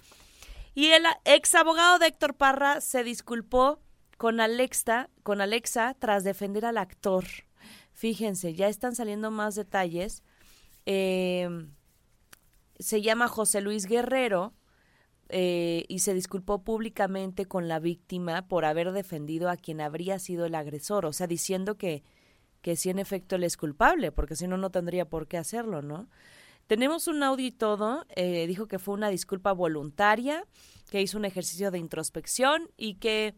[0.73, 3.81] Y el ex abogado de Héctor Parra se disculpó
[4.17, 7.25] con Alexa, con Alexa tras defender al actor.
[7.91, 10.23] Fíjense, ya están saliendo más detalles.
[10.85, 11.67] Eh,
[12.79, 14.53] se llama José Luis Guerrero
[15.27, 20.45] eh, y se disculpó públicamente con la víctima por haber defendido a quien habría sido
[20.45, 22.03] el agresor, o sea, diciendo que,
[22.61, 25.81] que sí en efecto él es culpable, porque si no, no tendría por qué hacerlo,
[25.81, 26.07] ¿no?
[26.67, 30.43] Tenemos un audio y todo, eh, dijo que fue una disculpa voluntaria,
[30.89, 33.35] que hizo un ejercicio de introspección y que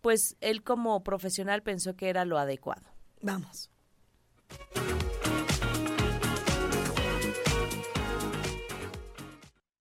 [0.00, 2.88] pues él como profesional pensó que era lo adecuado.
[3.20, 3.70] Vamos.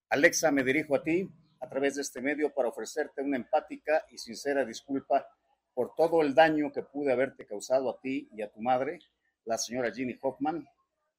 [0.10, 4.18] Alexa, me dirijo a ti a través de este medio para ofrecerte una empática y
[4.18, 5.28] sincera disculpa
[5.78, 8.98] por todo el daño que pude haberte causado a ti y a tu madre,
[9.46, 10.68] la señora Ginny Hoffman,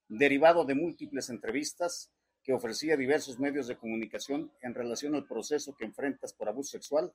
[0.09, 2.11] derivado de múltiples entrevistas
[2.43, 6.71] que ofrecí a diversos medios de comunicación en relación al proceso que enfrentas por abuso
[6.71, 7.13] sexual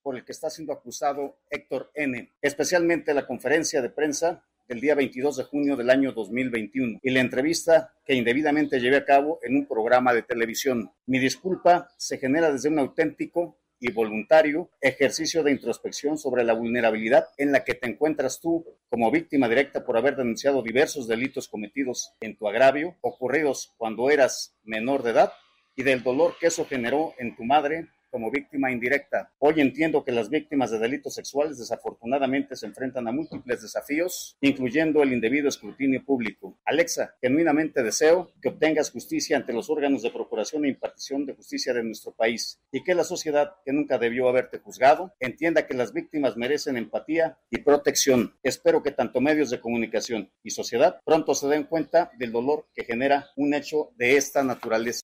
[0.00, 4.94] por el que está siendo acusado Héctor N., especialmente la conferencia de prensa del día
[4.94, 9.56] 22 de junio del año 2021 y la entrevista que indebidamente llevé a cabo en
[9.56, 10.92] un programa de televisión.
[11.06, 17.28] Mi disculpa se genera desde un auténtico y voluntario ejercicio de introspección sobre la vulnerabilidad
[17.38, 22.12] en la que te encuentras tú como víctima directa por haber denunciado diversos delitos cometidos
[22.20, 25.32] en tu agravio, ocurridos cuando eras menor de edad,
[25.76, 29.32] y del dolor que eso generó en tu madre, como víctima indirecta.
[29.38, 35.02] Hoy entiendo que las víctimas de delitos sexuales desafortunadamente se enfrentan a múltiples desafíos, incluyendo
[35.02, 36.58] el indebido escrutinio público.
[36.64, 41.72] Alexa, genuinamente deseo que obtengas justicia ante los órganos de procuración e impartición de justicia
[41.72, 45.92] de nuestro país y que la sociedad, que nunca debió haberte juzgado, entienda que las
[45.92, 48.36] víctimas merecen empatía y protección.
[48.42, 52.84] Espero que tanto medios de comunicación y sociedad pronto se den cuenta del dolor que
[52.84, 55.02] genera un hecho de esta naturaleza.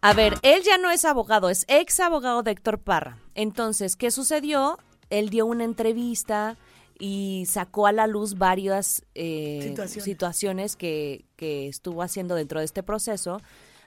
[0.00, 3.18] A ver, él ya no es abogado, es ex abogado de Héctor Parra.
[3.34, 4.78] Entonces, ¿qué sucedió?
[5.10, 6.56] Él dio una entrevista
[6.98, 10.04] y sacó a la luz varias eh, Situaciones.
[10.04, 13.40] situaciones que, que estuvo haciendo dentro de este proceso.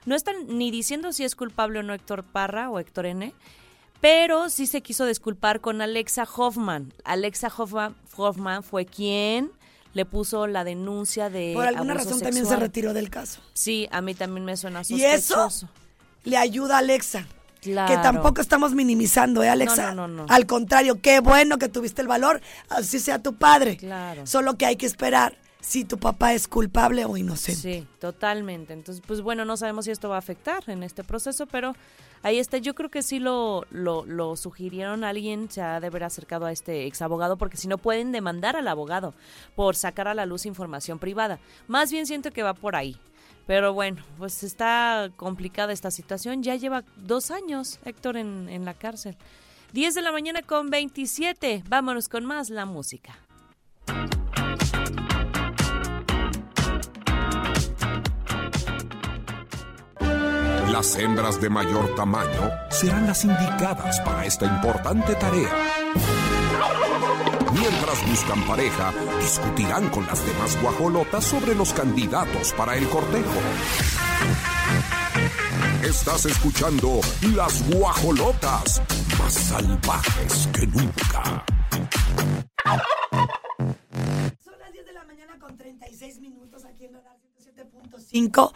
[0.04, 3.32] No están ni diciendo si es culpable o no Héctor Parra o Héctor N.,
[4.00, 6.92] pero sí se quiso disculpar con Alexa Hoffman.
[7.04, 9.52] Alexa Hoffman, Hoffman fue quien
[9.94, 13.40] le puso la denuncia de Por alguna abuso razón también se retiró del caso.
[13.52, 15.68] Sí, a mí también me suena Y eso sospechoso.
[16.24, 17.26] Le ayuda a Alexa.
[17.60, 17.94] Claro.
[17.94, 19.94] Que tampoco estamos minimizando, ¿eh, Alexa?
[19.94, 20.26] No, no, no.
[20.28, 23.76] Al contrario, qué bueno que tuviste el valor, así sea tu padre.
[23.76, 24.26] Claro.
[24.26, 27.60] Solo que hay que esperar si tu papá es culpable o inocente.
[27.60, 28.72] Sí, totalmente.
[28.72, 31.74] Entonces, pues bueno, no sabemos si esto va a afectar en este proceso, pero
[32.22, 32.58] ahí está.
[32.58, 35.04] Yo creo que sí lo, lo, lo sugirieron.
[35.04, 38.56] Alguien se ha de haber acercado a este ex abogado, porque si no pueden demandar
[38.56, 39.14] al abogado
[39.54, 41.38] por sacar a la luz información privada.
[41.68, 42.96] Más bien siento que va por ahí.
[43.46, 46.42] Pero bueno, pues está complicada esta situación.
[46.42, 49.16] Ya lleva dos años Héctor en, en la cárcel.
[49.72, 51.64] 10 de la mañana con 27.
[51.68, 53.18] Vámonos con más la música.
[60.70, 65.50] Las hembras de mayor tamaño serán las indicadas para esta importante tarea.
[67.52, 73.40] Mientras buscan pareja, discutirán con las demás guajolotas sobre los candidatos para el cortejo.
[75.84, 77.00] Estás escuchando
[77.34, 78.80] Las Guajolotas,
[79.18, 81.44] más salvajes que nunca.
[84.42, 87.18] Son las 10 de la mañana con 36 minutos aquí en Radar
[88.12, 88.52] 107.5.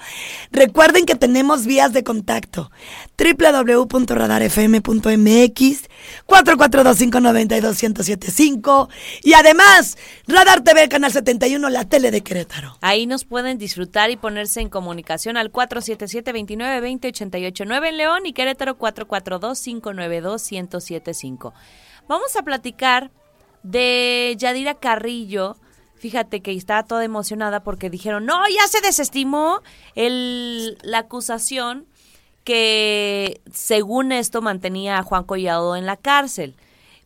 [0.53, 2.71] Recuerden que tenemos vías de contacto.
[3.19, 5.89] www.radarfm.mx
[6.27, 8.89] 442-592-1075
[9.23, 12.77] y además Radar TV Canal 71, la tele de Querétaro.
[12.81, 21.53] Ahí nos pueden disfrutar y ponerse en comunicación al 477-2920-889 en León y Querétaro 442-592-1075.
[22.09, 23.13] Vamos a platicar
[23.63, 25.57] de Yadira Carrillo.
[25.99, 29.63] Fíjate que estaba toda emocionada porque dijeron, no, ya se desestimó
[29.95, 31.87] el, la acusación
[32.45, 36.55] que según esto mantenía a Juan Collado en la cárcel.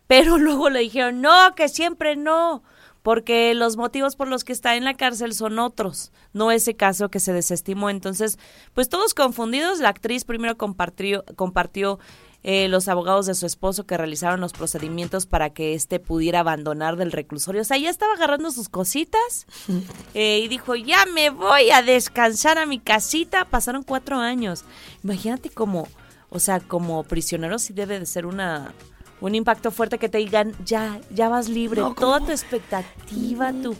[0.06, 2.62] Pero luego le dijeron, no, que siempre no,
[3.02, 7.10] porque los motivos por los que está en la cárcel son otros, no ese caso
[7.10, 7.90] que se desestimó.
[7.90, 8.38] Entonces,
[8.74, 11.98] pues todos confundidos, la actriz primero compartió, compartió
[12.42, 16.96] eh, los abogados de su esposo que realizaron los procedimientos para que éste pudiera abandonar
[16.96, 17.60] del reclusorio.
[17.60, 19.46] O sea, ya estaba agarrando sus cositas
[20.14, 23.44] eh, y dijo, ya me voy a descansar a mi casita.
[23.44, 24.64] Pasaron cuatro años.
[25.04, 25.86] Imagínate como,
[26.30, 28.72] o sea, como prisionero sí debe de ser una...
[29.20, 32.26] Un impacto fuerte que te digan, ya, ya vas libre, No, toda ¿cómo?
[32.28, 33.76] tu expectativa, tu...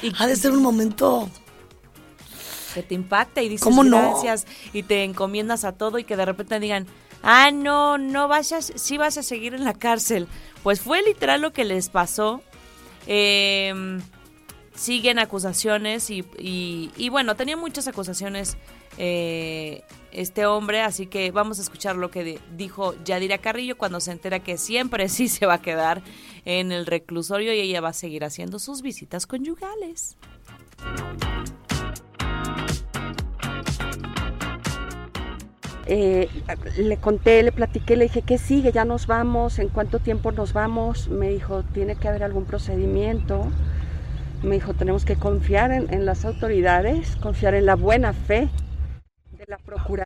[0.00, 1.28] Y Ha de ser un momento
[2.74, 3.96] que te impacta y dices ¿Cómo no?
[3.98, 6.86] gracias y te encomiendas a todo y que de repente digan,
[7.22, 10.26] ah, no, no vas a, sí vas a seguir en la cárcel.
[10.62, 12.42] Pues fue literal lo que les pasó.
[13.06, 13.98] Eh,
[14.74, 18.56] siguen acusaciones y, y, y bueno, tenía muchas acusaciones
[18.98, 24.00] eh, este hombre, así que vamos a escuchar lo que de- dijo Yadira Carrillo cuando
[24.00, 26.02] se entera que siempre sí se va a quedar
[26.44, 30.16] en el reclusorio y ella va a seguir haciendo sus visitas conyugales.
[35.86, 36.28] Eh,
[36.78, 38.72] le conté, le platiqué, le dije, ¿qué sigue?
[38.72, 41.08] Ya nos vamos, ¿en cuánto tiempo nos vamos?
[41.08, 43.46] Me dijo, tiene que haber algún procedimiento.
[44.42, 48.48] Me dijo, tenemos que confiar en, en las autoridades, confiar en la buena fe
[49.38, 50.04] de la Procuraduría.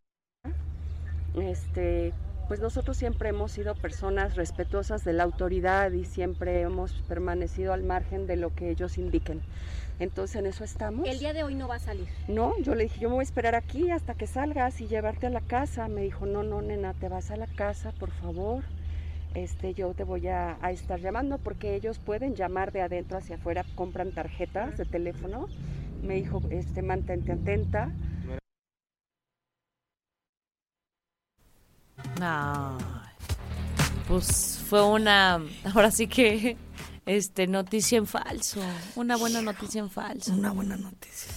[1.35, 2.12] Este,
[2.49, 7.84] pues nosotros siempre hemos sido personas respetuosas de la autoridad y siempre hemos permanecido al
[7.84, 9.43] margen de lo que ellos indiquen.
[10.01, 11.09] Entonces en eso estamos.
[11.09, 12.07] El día de hoy no va a salir.
[12.28, 15.26] No, yo le dije, yo me voy a esperar aquí hasta que salgas y llevarte
[15.26, 15.88] a la casa.
[15.88, 18.62] Me dijo, no, no, nena, te vas a la casa, por favor.
[19.34, 23.36] Este, yo te voy a, a estar llamando porque ellos pueden llamar de adentro hacia
[23.36, 25.49] afuera, compran tarjetas de teléfono.
[26.03, 27.90] Me dijo, este, mantente atenta.
[32.20, 32.78] Ay,
[34.07, 35.40] pues fue una,
[35.74, 36.57] ahora sí que,
[37.09, 38.61] este, noticia en falso,
[38.95, 40.33] una buena noticia en falso.
[40.33, 41.33] una buena noticia.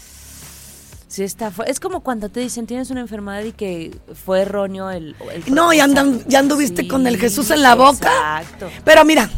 [1.07, 1.51] Sí, está.
[1.65, 5.15] Es como cuando te dicen tienes una enfermedad y que fue erróneo el.
[5.33, 8.41] el No, y andan, ya anduviste con el Jesús en la boca.
[8.41, 8.69] Exacto.
[8.85, 9.29] Pero mira,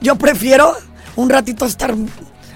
[0.00, 0.74] yo prefiero
[1.16, 1.94] un ratito estar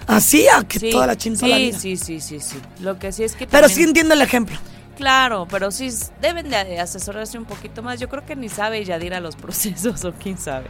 [0.07, 2.57] así a que Sí, toda la chinta la sí, sí, sí, sí, sí.
[2.81, 3.47] Lo que sí es que.
[3.47, 4.59] Pero sí entiendo el ejemplo.
[5.01, 5.89] Claro, pero sí
[6.21, 7.99] deben de asesorarse un poquito más.
[7.99, 10.67] Yo creo que ni sabe Yadir a los procesos o quién sabe.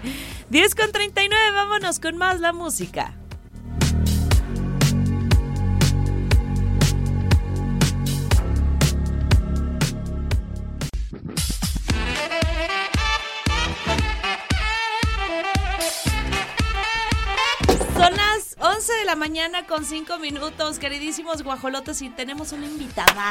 [0.51, 3.13] 10 con 39, vámonos con más la música.
[19.11, 23.31] La mañana con 5 minutos, queridísimos guajolotes, y tenemos una invitada.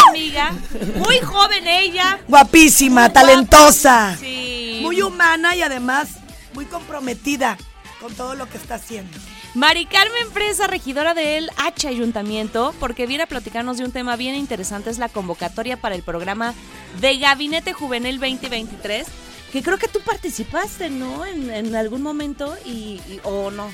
[0.00, 0.52] Una amiga,
[0.96, 2.18] muy joven ella.
[2.26, 4.16] Guapísima, Muy talentosa.
[4.18, 4.78] sí.
[4.80, 6.08] Muy humana y además
[6.54, 7.58] muy comprometida
[8.00, 9.14] con todo lo que está haciendo.
[9.54, 14.36] Mari Carmen Fresa, regidora del H Ayuntamiento, porque viene a platicarnos de un tema bien
[14.36, 16.54] interesante, es la convocatoria para el programa
[17.02, 19.06] de Gabinete Juvenil 2023,
[19.52, 21.26] que creo que tú participaste, ¿no?
[21.26, 23.70] En, en algún momento y, y- o no.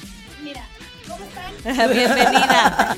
[0.46, 0.64] Mira,
[1.08, 1.52] ¿cómo están?
[1.92, 2.96] Bienvenida.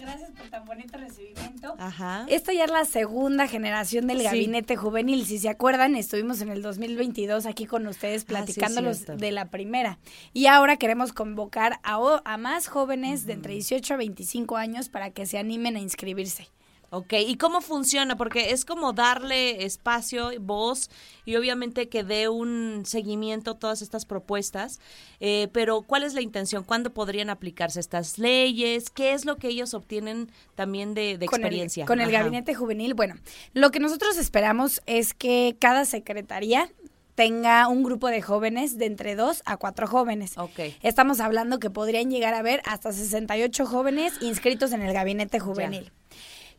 [0.00, 1.74] Gracias por tan bonito recibimiento.
[1.78, 2.26] Ajá.
[2.28, 4.24] Esta ya es la segunda generación del Sí.
[4.24, 5.26] gabinete juvenil.
[5.26, 9.16] Si se acuerdan, estuvimos en el 2022 aquí con ustedes platicándolos cierto.
[9.16, 9.98] de la primera.
[10.32, 14.88] Y ahora queremos convocar a, o- a más jóvenes de entre 18 a 25 años
[14.88, 16.48] para que se animen a inscribirse.
[16.94, 18.16] Ok, ¿y cómo funciona?
[18.18, 20.90] Porque es como darle espacio, voz
[21.24, 24.78] y obviamente que dé un seguimiento a todas estas propuestas,
[25.18, 26.64] eh, pero ¿cuál es la intención?
[26.64, 28.90] ¿Cuándo podrían aplicarse estas leyes?
[28.90, 31.86] ¿Qué es lo que ellos obtienen también de, de con el- experiencia?
[31.86, 33.14] con el gabinete juvenil, bueno,
[33.54, 36.70] lo que nosotros esperamos es que cada secretaría
[37.14, 40.36] tenga un grupo de jóvenes de entre dos a cuatro jóvenes.
[40.36, 40.60] Ok.
[40.82, 45.90] Estamos hablando que podrían llegar a ver hasta 68 jóvenes inscritos en el gabinete juvenil.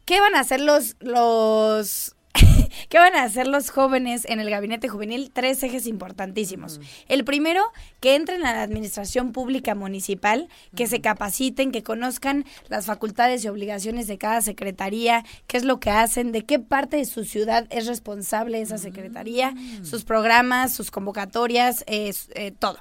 [0.05, 2.15] ¿Qué van a hacer los los
[2.89, 5.31] ¿Qué van a hacer los jóvenes en el gabinete juvenil?
[5.31, 6.79] Tres ejes importantísimos.
[7.07, 7.61] El primero,
[7.99, 13.47] que entren a la administración pública municipal, que se capaciten, que conozcan las facultades y
[13.47, 17.67] obligaciones de cada secretaría, qué es lo que hacen, de qué parte de su ciudad
[17.69, 22.77] es responsable esa secretaría, sus programas, sus convocatorias, eh, eh, todo.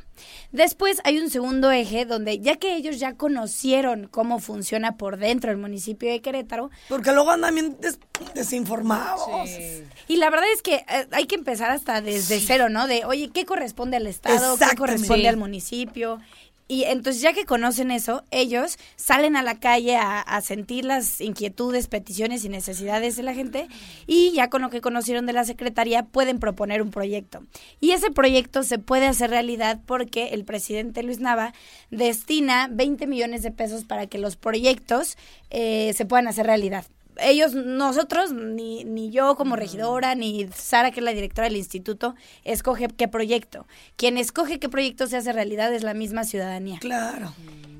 [0.52, 5.50] Después hay un segundo eje donde ya que ellos ya conocieron cómo funciona por dentro
[5.50, 7.98] el municipio de Querétaro, Porque luego andan bien des-
[8.34, 9.22] desinformados.
[10.08, 12.86] y la verdad es que eh, hay que empezar hasta desde cero, ¿no?
[12.86, 14.56] De, oye, ¿qué corresponde al Estado?
[14.58, 15.26] ¿Qué corresponde Sí.
[15.28, 16.20] al municipio?
[16.72, 21.86] Y entonces ya que conocen eso, ellos salen a la calle a, sentir las inquietudes,
[21.86, 23.68] peticiones y necesidades de la gente
[24.06, 27.42] y ya con lo que conocieron de la Secretaría pueden proponer un proyecto.
[27.78, 31.52] Y ese proyecto se puede hacer realidad porque el presidente Luis Nava
[31.90, 35.18] destina 20 millones de pesos para que los proyectos
[35.50, 36.86] eh, se puedan hacer realidad
[37.18, 42.14] ellos, nosotros, ni, ni yo como regidora, ni Sara, que es la directora del instituto,
[42.44, 43.66] escoge qué proyecto.
[43.96, 46.78] Quien escoge qué proyecto se hace realidad es la misma ciudadanía.
[46.80, 47.32] Claro.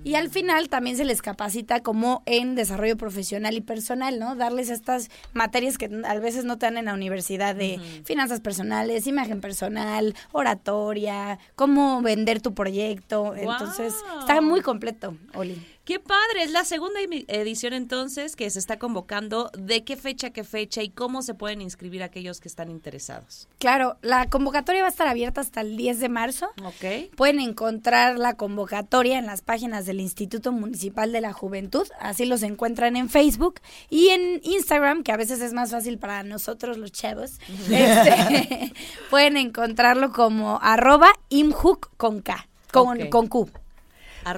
[0.05, 4.35] Y al final también se les capacita como en desarrollo profesional y personal, ¿no?
[4.35, 9.07] Darles estas materias que a veces no te dan en la universidad de finanzas personales,
[9.07, 13.37] imagen personal, oratoria, cómo vender tu proyecto.
[13.37, 15.57] Entonces, está muy completo, Oli.
[15.85, 19.51] Qué padre, es la segunda edición entonces que se está convocando.
[19.59, 23.49] ¿De qué fecha, qué fecha y cómo se pueden inscribir aquellos que están interesados?
[23.59, 26.51] Claro, la convocatoria va a estar abierta hasta el 10 de marzo.
[26.64, 27.11] Ok.
[27.16, 32.45] Pueden encontrar la convocatoria en las páginas del Instituto Municipal de la Juventud, así los
[32.45, 33.61] encuentran en Facebook
[33.91, 37.41] y en Instagram, que a veces es más fácil para nosotros los chavos.
[37.68, 38.72] este,
[39.11, 43.09] pueden encontrarlo como arroba imhook con K, con, Ok.
[43.09, 43.51] con Q.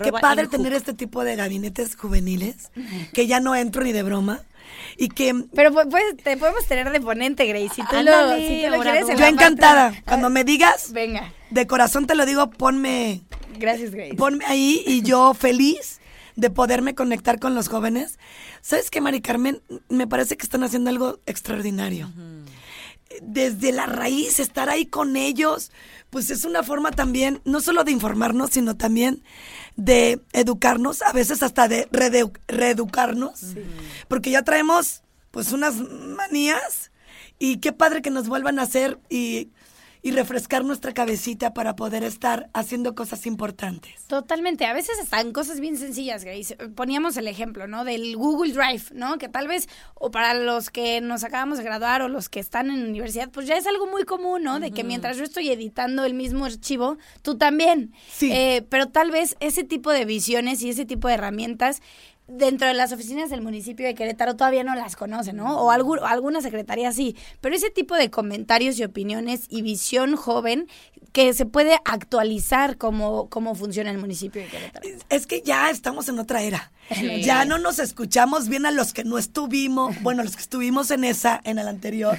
[0.03, 2.71] Qué padre tener este tipo de gabinetes juveniles
[3.13, 4.41] que ya no entro ni de broma
[4.97, 5.87] y que Pero pues,
[6.23, 8.83] te podemos tener de ponente, Grace, si tú lo, si tú lo orador.
[8.83, 9.09] quieres.
[9.11, 9.91] en yo encantada.
[9.91, 13.23] parte- Cuando me digas, Venga, de corazón te lo digo, ponme,
[13.59, 14.15] gracias, Grace.
[14.15, 16.01] ponme ahí y yo feliz
[16.37, 18.19] de poderme conectar con los jóvenes.
[18.61, 19.61] ¿Sabes qué, Mari Carmen?
[19.89, 22.11] Me parece que están haciendo algo extraordinario.
[23.23, 25.71] Desde la raíz, estar ahí con ellos,
[26.11, 29.23] pues es una forma también, no solo de informarnos, sino también
[29.77, 31.89] de educarnos, a veces hasta de
[32.49, 33.41] reeducarnos,
[34.09, 36.93] porque ya traemos pues unas manías
[37.39, 39.51] y qué padre que nos vuelvan a hacer y,
[40.05, 44.05] y refrescar nuestra cabecita para poder estar haciendo cosas importantes.
[44.07, 46.57] Totalmente, a veces están cosas bien sencillas, Grace.
[46.77, 47.87] Poníamos el ejemplo, ¿no?
[47.87, 49.17] Del Google Drive, ¿no?
[49.17, 52.71] Que tal vez, o para los que nos acabamos de graduar o los que están
[52.71, 54.61] en universidad, pues ya es algo muy común, ¿no?
[54.61, 57.95] De que mientras yo estoy editando el mismo archivo, tú también.
[58.13, 58.31] Sí.
[58.31, 61.81] Eh, pero tal vez ese tipo de visiones y ese tipo de herramientas
[62.27, 65.59] dentro de las oficinas del municipio de Querétaro todavía no las conocen, ¿no?
[65.61, 67.17] O algu- alguna secretaría sí.
[67.41, 70.67] Pero ese tipo de comentarios y opiniones y visión joven
[71.13, 74.89] que se puede actualizar cómo, cómo funciona el municipio de Querétaro.
[75.11, 76.73] Es que ya estamos en otra era.
[76.93, 77.23] Sí.
[77.23, 81.05] Ya no nos escuchamos bien a los que no estuvimos, bueno, los que estuvimos en
[81.05, 82.19] esa, en el anterior.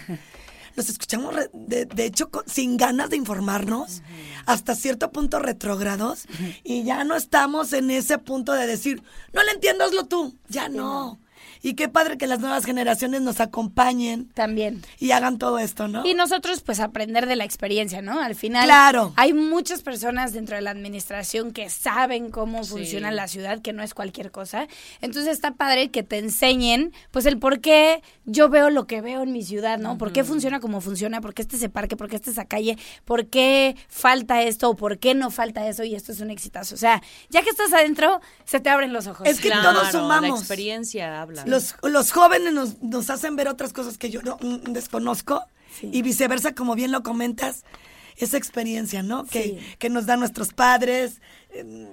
[0.75, 4.01] Nos escuchamos, re- de, de hecho, con- sin ganas de informarnos,
[4.45, 6.25] hasta cierto punto retrógrados,
[6.63, 9.01] y ya no estamos en ese punto de decir,
[9.33, 10.35] no le entiendo, hazlo tú.
[10.49, 11.19] Ya no.
[11.65, 14.29] Y qué padre que las nuevas generaciones nos acompañen.
[14.35, 14.83] También.
[14.99, 16.05] Y hagan todo esto, ¿no?
[16.05, 18.19] Y nosotros, pues, aprender de la experiencia, ¿no?
[18.19, 19.13] Al final, Claro.
[19.15, 23.81] hay muchas personas dentro de la administración que saben cómo funciona la ciudad, que no
[23.81, 24.67] es cualquier cosa.
[25.01, 29.23] Entonces, está padre que te enseñen, pues, el por qué yo veo lo que veo
[29.23, 29.97] en mi ciudad, ¿no?
[29.97, 31.19] ¿Por qué funciona como funciona?
[31.19, 31.97] ¿Por qué este ese parque?
[31.97, 32.77] ¿Por qué esta esa calle?
[33.05, 34.69] ¿Por qué falta esto?
[34.69, 35.83] ¿O por qué no falta eso?
[35.83, 36.75] Y esto es un exitazo.
[36.75, 39.27] O sea, ya que estás adentro, se te abren los ojos.
[39.27, 40.29] Es que Claro, todos sumamos.
[40.29, 41.43] La experiencia habla.
[41.55, 44.37] Los, los jóvenes nos, nos hacen ver otras cosas que yo no
[44.67, 45.43] desconozco.
[45.81, 47.63] Y viceversa, como bien lo comentas,
[48.17, 49.25] esa experiencia, ¿no?
[49.25, 51.87] Que, que nos dan nuestros padres, eh,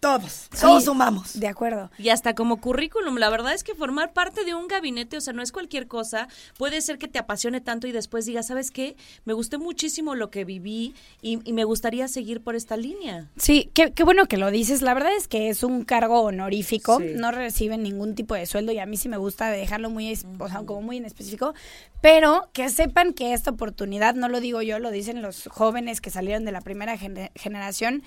[0.00, 1.38] todos, todos sumamos.
[1.38, 1.90] De acuerdo.
[1.98, 5.32] Y hasta como currículum, la verdad es que formar parte de un gabinete, o sea,
[5.34, 6.26] no es cualquier cosa,
[6.56, 8.96] puede ser que te apasione tanto y después digas, ¿sabes qué?
[9.26, 13.28] Me gustó muchísimo lo que viví y, y me gustaría seguir por esta línea.
[13.36, 14.80] Sí, qué, qué bueno que lo dices.
[14.80, 17.12] La verdad es que es un cargo honorífico, Sí.
[17.16, 20.48] no reciben ningún tipo de sueldo y a mí sí me gusta dejarlo muy, o
[20.48, 21.52] sea, como muy en específico,
[22.00, 26.08] pero que sepan que esta oportunidad, no lo digo yo, lo dicen los jóvenes que
[26.08, 28.02] salieron de la primera gene- generación,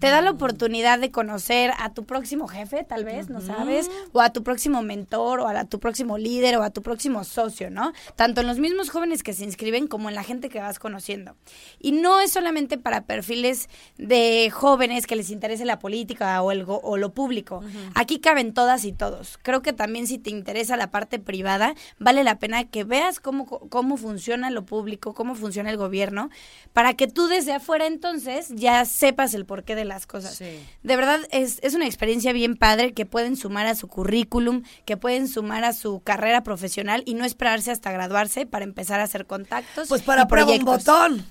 [0.00, 1.35] te da la oportunidad de conocer
[1.78, 5.52] a tu próximo jefe, tal vez, no sabes, o a tu próximo mentor, o a
[5.52, 7.92] la- tu próximo líder, o a tu próximo socio, ¿no?
[8.16, 11.36] Tanto en los mismos jóvenes que se inscriben como en la gente que vas conociendo.
[11.78, 13.68] Y no es solamente para perfiles
[13.98, 17.62] de jóvenes que les interese la política o, el o lo público.
[17.94, 19.38] Aquí caben todas y todos.
[19.42, 23.46] Creo que también si te interesa la parte privada, vale la pena que veas cómo,
[23.46, 26.30] cómo funciona lo público, cómo funciona el gobierno,
[26.72, 30.36] para que tú desde afuera entonces ya sepas el porqué de las cosas.
[30.82, 34.96] De verdad es, es una experiencia bien padre que pueden sumar a su currículum, que
[34.96, 39.26] pueden sumar a su carrera profesional y no esperarse hasta graduarse para empezar a hacer
[39.26, 39.88] contactos.
[39.88, 41.26] Pues para prueba un botón.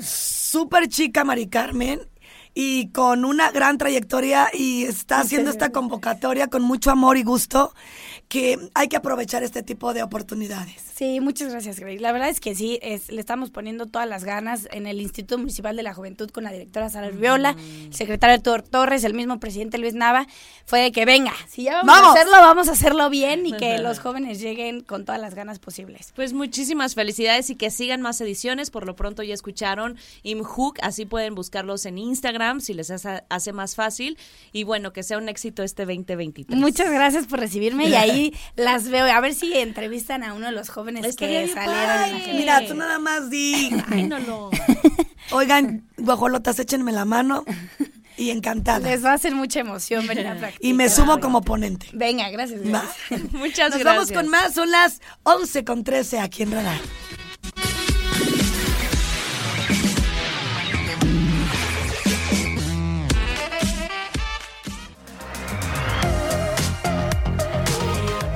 [0.00, 2.00] Súper chica Mari Carmen
[2.54, 7.74] y con una gran trayectoria y está haciendo esta convocatoria con mucho amor y gusto
[8.28, 10.87] que hay que aprovechar este tipo de oportunidades.
[10.98, 12.00] Sí, muchas gracias, Grace.
[12.00, 15.38] La verdad es que sí, es- le estamos poniendo todas las ganas en el Instituto
[15.38, 19.38] Municipal de la Juventud con la directora Sara Viola, el secretario Héctor Torres, el mismo
[19.38, 20.26] presidente Luis Nava,
[20.66, 22.08] fue de que venga, si ya vamos, ¡Vamos!
[22.08, 25.60] a hacerlo, vamos a hacerlo bien y que los jóvenes lleguen con todas las ganas
[25.60, 26.12] posibles.
[26.16, 28.70] Pues muchísimas felicidades y que sigan más ediciones.
[28.70, 33.52] Por lo pronto ya escucharon Imhook, así pueden buscarlos en Instagram si les hace, hace
[33.52, 34.18] más fácil.
[34.50, 36.58] Y bueno, que sea un éxito este 2023.
[36.58, 39.04] Muchas gracias por recibirme y ahí las veo.
[39.04, 42.36] A ver si entrevistan a uno de los jóvenes Estaría que salieron.
[42.36, 43.70] Mira, tú nada más di.
[43.90, 44.50] Ay, no lo.
[45.30, 47.44] Oigan, guajolotas, échenme la mano
[48.16, 48.88] y encantada.
[48.88, 50.58] Les va a hacer mucha emoción venir a practicar.
[50.64, 51.86] Y me sumo como ponente.
[51.92, 52.62] Venga, gracias.
[52.62, 52.88] Grace.
[53.32, 53.84] Muchas Nos gracias.
[53.84, 56.80] vamos con más, son las 11 con 13 aquí en Radar.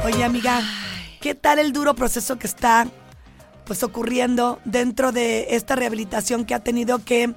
[0.04, 0.60] Oye, amiga,
[1.22, 2.86] ¿qué tal el duro proceso que está
[3.64, 7.32] pues ocurriendo dentro de esta rehabilitación que ha tenido que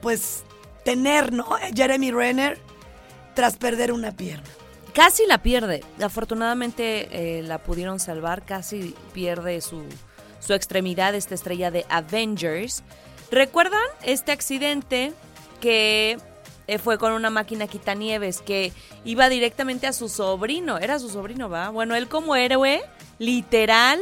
[0.00, 0.44] pues
[0.82, 1.46] tener, ¿no?
[1.74, 2.58] Jeremy Renner
[3.34, 4.48] tras perder una pierna.
[4.94, 5.84] Casi la pierde.
[6.02, 8.44] Afortunadamente eh, la pudieron salvar.
[8.46, 9.84] Casi pierde su,
[10.40, 12.82] su extremidad, esta estrella de Avengers.
[13.30, 15.12] ¿Recuerdan este accidente
[15.60, 16.16] que
[16.66, 18.72] eh, fue con una máquina quitanieves que
[19.04, 20.78] iba directamente a su sobrino?
[20.78, 21.68] Era su sobrino, ¿va?
[21.68, 22.82] Bueno, él como héroe,
[23.18, 24.00] literal,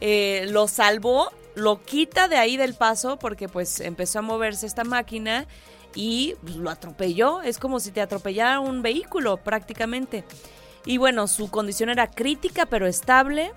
[0.00, 4.84] eh, lo salvó, lo quita de ahí del paso porque pues empezó a moverse esta
[4.84, 5.46] máquina
[5.94, 7.42] y lo atropelló.
[7.42, 10.24] Es como si te atropellara un vehículo prácticamente.
[10.84, 13.52] Y bueno, su condición era crítica pero estable.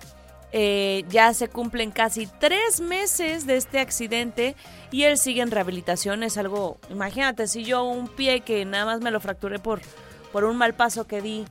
[0.54, 4.54] Eh, ya se cumplen casi tres meses de este accidente
[4.90, 6.22] y él sigue en rehabilitación.
[6.22, 9.80] Es algo, imagínate, si yo un pie que nada más me lo fracturé por,
[10.30, 11.46] por un mal paso que di,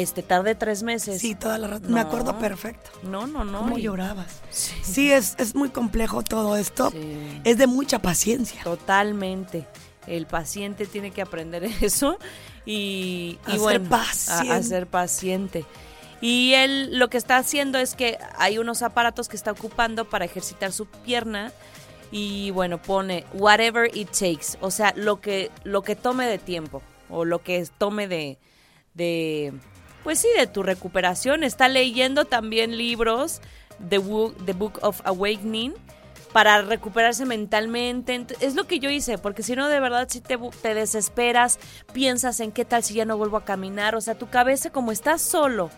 [0.00, 1.20] este, tardé tres meses.
[1.20, 1.86] Sí, toda la razón.
[1.92, 2.06] Me No.
[2.08, 2.90] acuerdo perfecto.
[3.02, 3.60] No, no, no.
[3.60, 4.40] ¿Cómo y- llorabas?
[4.50, 4.72] Sí.
[4.82, 6.90] Sí, es, es muy complejo todo esto.
[6.90, 7.40] Sí.
[7.44, 8.62] Es de mucha paciencia.
[8.64, 9.66] Totalmente.
[10.06, 12.18] El paciente tiene que aprender eso
[12.66, 14.62] y, A y ser bueno, a- A, paciente.
[14.64, 15.64] ser paciente.
[16.20, 20.24] Y él lo que está haciendo es que hay unos aparatos que está ocupando para
[20.24, 21.52] ejercitar su pierna
[22.10, 26.80] y bueno, pone whatever it takes, o sea, lo que lo que tome de tiempo
[27.10, 28.38] o lo que tome de
[28.94, 29.52] de,
[30.04, 31.42] pues sí, de tu recuperación.
[31.42, 33.40] Está leyendo también libros,
[33.88, 35.74] The Book, The Book of Awakening,
[36.32, 38.14] para recuperarse mentalmente.
[38.14, 41.58] Ent- Es lo que yo hice, porque si no, de verdad, si te, te desesperas,
[41.92, 43.94] piensas en qué tal si ya no vuelvo a caminar.
[43.96, 45.70] O sea, tu cabeza, como estás solo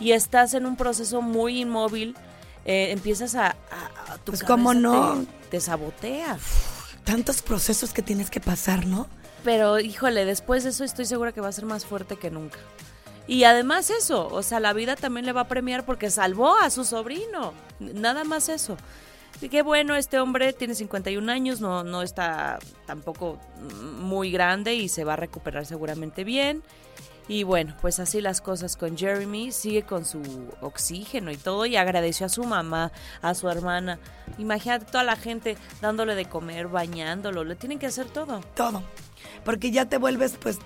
[0.00, 2.16] y estás en un proceso muy inmóvil,
[2.64, 3.46] eh, empiezas a...
[3.48, 5.24] a- a- tu Pues, ¿cómo no?
[5.42, 6.38] Te, te sabotea.
[7.04, 9.06] Tantos procesos que tienes que pasar, ¿no?
[9.44, 12.58] Pero híjole, después de eso estoy segura que va a ser más fuerte que nunca.
[13.28, 16.70] Y además eso, o sea, la vida también le va a premiar porque salvó a
[16.70, 17.52] su sobrino.
[17.80, 18.76] Nada más eso.
[19.40, 23.38] Y qué bueno, este hombre tiene 51 años, no, no está tampoco
[24.00, 26.62] muy grande y se va a recuperar seguramente bien.
[27.28, 30.22] Y bueno, pues así las cosas con Jeremy, sigue con su
[30.60, 33.98] oxígeno y todo y agradeció a su mamá, a su hermana.
[34.38, 38.40] Imagínate toda la gente dándole de comer, bañándolo, le tienen que hacer todo.
[38.54, 38.84] Todo.
[39.44, 40.60] Porque ya te vuelves, pues,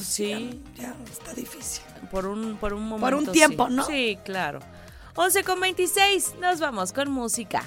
[0.00, 1.82] Sí, ya está difícil.
[2.10, 3.06] Por un, por un momento.
[3.06, 3.74] Por un tiempo, sí.
[3.74, 3.86] ¿no?
[3.86, 4.60] Sí, claro.
[5.14, 7.62] 11 con 26, nos vamos con música.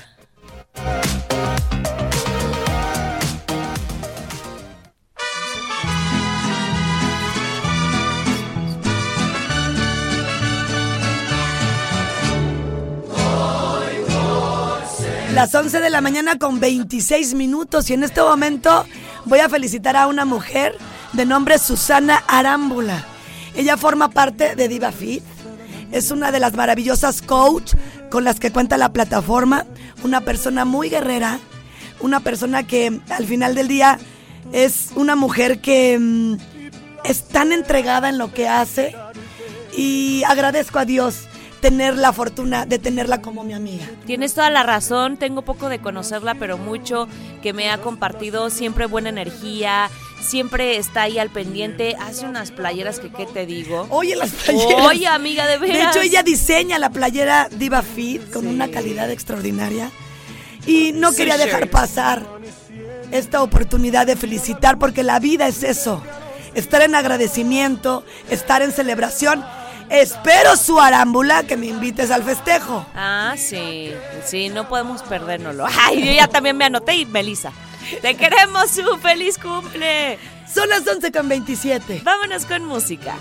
[15.33, 18.85] Las 11 de la mañana con 26 minutos y en este momento
[19.23, 20.77] voy a felicitar a una mujer
[21.13, 23.05] de nombre Susana Arámbula.
[23.55, 25.23] Ella forma parte de Diva Fit.
[25.91, 27.73] Es una de las maravillosas coach
[28.09, 29.65] con las que cuenta la plataforma.
[30.03, 31.39] Una persona muy guerrera.
[31.99, 33.99] Una persona que al final del día
[34.53, 36.37] es una mujer que mm,
[37.03, 38.95] es tan entregada en lo que hace.
[39.75, 41.27] Y agradezco a Dios
[41.61, 43.85] tener la fortuna de tenerla como mi amiga.
[44.05, 47.07] Tienes toda la razón, tengo poco de conocerla, pero mucho
[47.41, 49.89] que me ha compartido, siempre buena energía,
[50.21, 53.87] siempre está ahí al pendiente, hace unas playeras que qué te digo.
[53.89, 54.85] Oye, las playeras.
[54.85, 55.95] Oye, amiga, de De veras.
[55.95, 59.89] hecho, ella diseña la playera Diva Fit con una calidad extraordinaria.
[60.67, 62.25] Y no quería dejar pasar
[63.11, 66.01] esta oportunidad de felicitar, porque la vida es eso.
[66.53, 69.43] Estar en agradecimiento, estar en celebración.
[69.89, 72.85] Espero su arámbula que me invites al festejo.
[72.95, 73.91] Ah, sí,
[74.25, 75.65] sí, no podemos perdérnoslo.
[75.81, 77.51] Ay, yo ya también me anoté y Melissa.
[78.01, 80.17] Te queremos, su feliz cumple.
[80.53, 82.01] Son las 11 con 27.
[82.03, 83.15] Vámonos con música.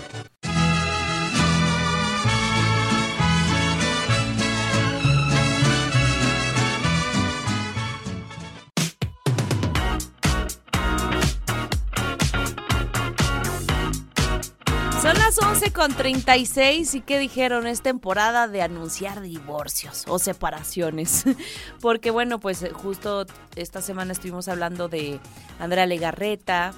[15.39, 17.65] Las 11 con 36 y ¿qué dijeron?
[17.65, 21.23] Es temporada de anunciar divorcios o separaciones.
[21.81, 23.25] Porque bueno, pues eh, justo
[23.55, 25.19] esta semana estuvimos hablando de
[25.59, 26.73] Andrea Legarreta,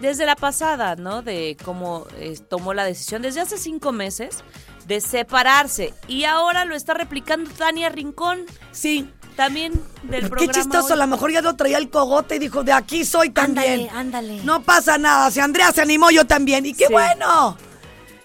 [0.00, 1.22] desde la pasada, ¿no?
[1.22, 4.44] De cómo eh, tomó la decisión desde hace cinco meses
[4.86, 8.44] de separarse y ahora lo está replicando Tania Rincón.
[8.70, 9.10] Sí.
[9.34, 9.72] También
[10.04, 10.52] del Qué programa.
[10.52, 13.88] chistoso, a lo mejor ya lo traía el cogote y dijo, de aquí soy también.
[13.88, 14.44] Ándale, ándale.
[14.44, 16.66] No pasa nada, si Andrea se animó, yo también.
[16.66, 16.92] Y qué Sí.
[16.92, 17.56] bueno.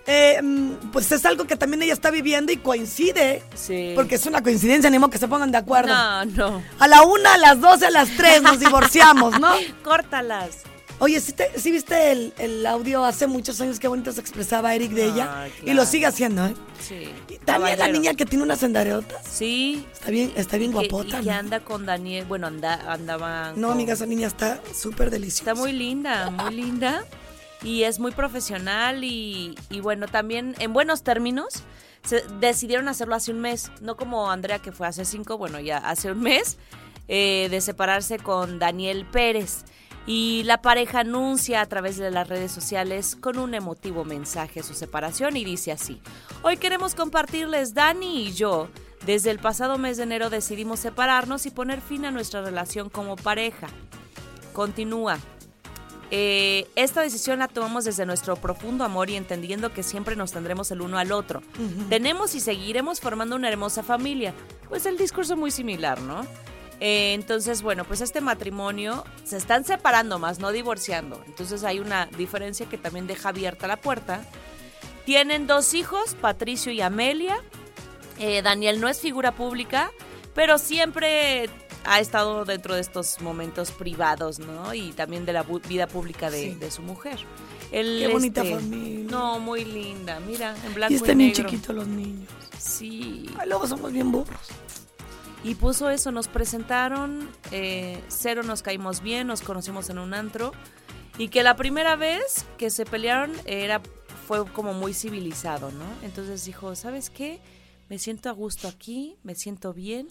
[0.06, 3.42] Eh, mm, pues es algo que también ella está viviendo y coincide.
[3.56, 3.94] Sí.
[3.96, 5.94] Porque es una coincidencia, ni modo que se pongan de acuerdo.
[5.94, 6.64] No, no.
[6.80, 9.54] A la una, a las doce, a las tres nos divorciamos, ¿no?
[9.84, 10.58] Córtalas.
[11.00, 13.80] Oye, ¿sí, te- sí viste el, el audio hace muchos años?
[13.80, 15.48] Qué bonito se expresaba Eric de ella.
[15.66, 16.54] Y lo sigue haciendo, ¿eh?
[16.80, 17.10] Sí.
[17.46, 19.22] También la niña que tiene unas sendareotas.
[19.30, 19.86] Sí.
[19.92, 21.36] Está bien, está bien Y que- guapota, Y que ¿no?
[21.38, 22.26] anda con Daniel.
[22.26, 23.54] Bueno, anda, andaba.
[23.56, 25.52] No, con- amiga, esa niña está súper deliciosa.
[25.52, 27.04] Está muy linda, muy linda.
[27.64, 31.64] Y es muy profesional y, bueno, también en buenos términos.
[32.04, 35.78] Se decidieron hacerlo hace un mes, no como Andrea que fue hace cinco, bueno, ya
[35.78, 36.58] hace un mes,
[37.08, 39.64] eh, de separarse con Daniel Pérez.
[40.06, 44.74] Y la pareja anuncia a través de las redes sociales con un emotivo mensaje su
[44.74, 46.02] separación y dice así,
[46.42, 48.68] hoy queremos compartirles Dani y yo.
[49.06, 53.16] Desde el pasado mes de enero decidimos separarnos y poner fin a nuestra relación como
[53.16, 53.68] pareja.
[54.52, 55.20] Continúa.
[56.16, 60.70] Eh, esta decisión la tomamos desde nuestro profundo amor y entendiendo que siempre nos tendremos
[60.70, 61.42] el uno al otro.
[61.90, 64.36] Tenemos y seguiremos formando una hermosa familia.
[64.70, 66.22] Pues el discurso muy similar, ¿no?
[66.80, 71.20] Eh, entonces, bueno, pues este matrimonio se están separando más, no divorciando.
[71.26, 74.22] Entonces hay una diferencia que también deja abierta la puerta.
[75.06, 77.42] Tienen dos hijos, Patricio y Amelia.
[78.20, 79.90] Eh, Daniel no es figura pública,
[80.36, 81.50] pero siempre
[81.86, 84.74] ha estado dentro de estos momentos privados, ¿no?
[84.74, 86.56] Y también de la vida pública de, Sí.
[86.56, 87.20] de su mujer.
[87.72, 89.08] Él, Qué bonita este, familia.
[89.10, 90.20] No, muy linda.
[90.20, 91.50] Mira, en blanco Y y, están bien negro.
[91.50, 92.30] chiquitos los niños.
[92.58, 93.30] Sí.
[93.40, 94.38] Ay, luego somos bien burros.
[95.44, 100.54] Y puso eso, nos presentaron, eh, cero nos caímos bien, nos conocimos en un antro.
[101.18, 103.82] Y que la primera vez que se pelearon era
[104.28, 105.84] fue como muy civilizado, ¿no?
[106.02, 107.42] Entonces dijo, ¿sabes qué?
[107.90, 110.08] Me siento a gusto aquí, me siento bien.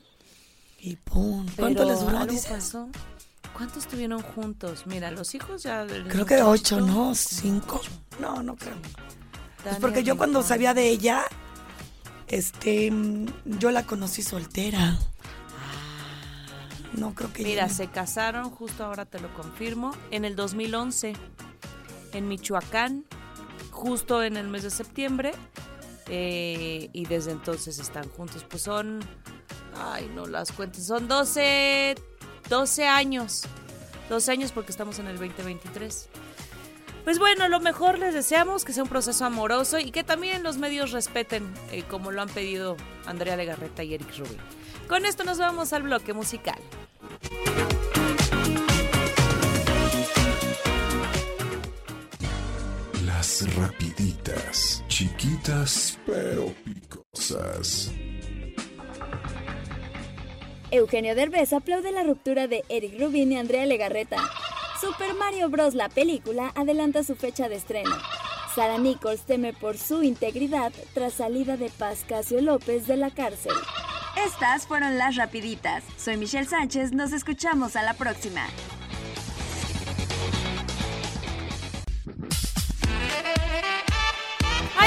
[0.85, 1.47] Y pum.
[1.57, 2.19] ¿Cuánto pero les duró?
[2.19, 2.51] algo dices?
[2.51, 2.89] pasó.
[3.57, 4.85] ¿Cuántos estuvieron juntos?
[4.87, 5.83] Mira, los hijos ya...
[5.83, 7.15] el Creo que ocho, muchachito- ¿no?
[7.15, 7.81] Cinco.
[8.19, 8.75] No, no creo.
[9.63, 11.23] Pues porque yo cuando sabía de ella,
[12.27, 13.27] este, mm,
[13.61, 14.99] yo la conocí soltera.
[16.95, 21.15] No creo que Mira, se casaron, justo ahora te lo confirmo, en el 2011,
[22.13, 23.05] en Michoacán,
[23.71, 25.33] justo en el mes de septiembre,
[26.09, 28.45] eh, y desde entonces están juntos.
[28.49, 29.01] Pues son,
[29.77, 31.95] ay, no las cuentes, son 12,
[32.49, 33.43] 12 años,
[34.09, 36.09] 12 años porque estamos en el 2023.
[37.05, 40.59] Pues bueno, lo mejor les deseamos que sea un proceso amoroso y que también los
[40.59, 44.39] medios respeten, eh, como lo han pedido Andrea Legarreta y Eric Rubin.
[44.89, 46.61] Con esto nos vamos al bloque musical.
[53.05, 57.91] Las rapiditas, chiquitas pero picosas.
[60.73, 64.17] Eugenio Derbez aplaude la ruptura de Eric Rubin y Andrea Legarreta.
[64.81, 65.75] Super Mario Bros.
[65.75, 67.95] la película adelanta su fecha de estreno.
[68.55, 73.53] Sara Nichols teme por su integridad tras salida de Paz Casio López de la cárcel.
[74.25, 75.85] Estas fueron las rapiditas.
[75.99, 78.47] Soy Michelle Sánchez, nos escuchamos a la próxima.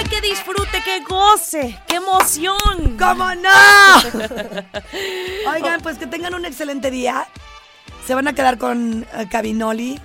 [0.10, 1.80] Que disfrute, que goce!
[1.88, 2.98] ¡Qué emoción!
[2.98, 3.50] ¿Cómo no?
[5.52, 7.28] Oigan, pues que tengan un excelente día.
[8.06, 10.00] Se van a quedar con eh, Cabinoli.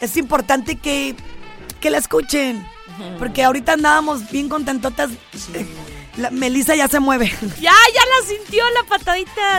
[0.00, 1.14] Es importante que,
[1.80, 2.66] que la escuchen.
[3.18, 5.10] Porque ahorita andábamos bien contentotas.
[5.54, 5.66] Eh,
[6.32, 7.32] Melissa ya se mueve.
[7.60, 9.58] ¡Ya, ya la sintió la patadita!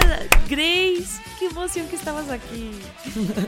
[0.49, 2.71] Grace, qué emoción que estabas aquí.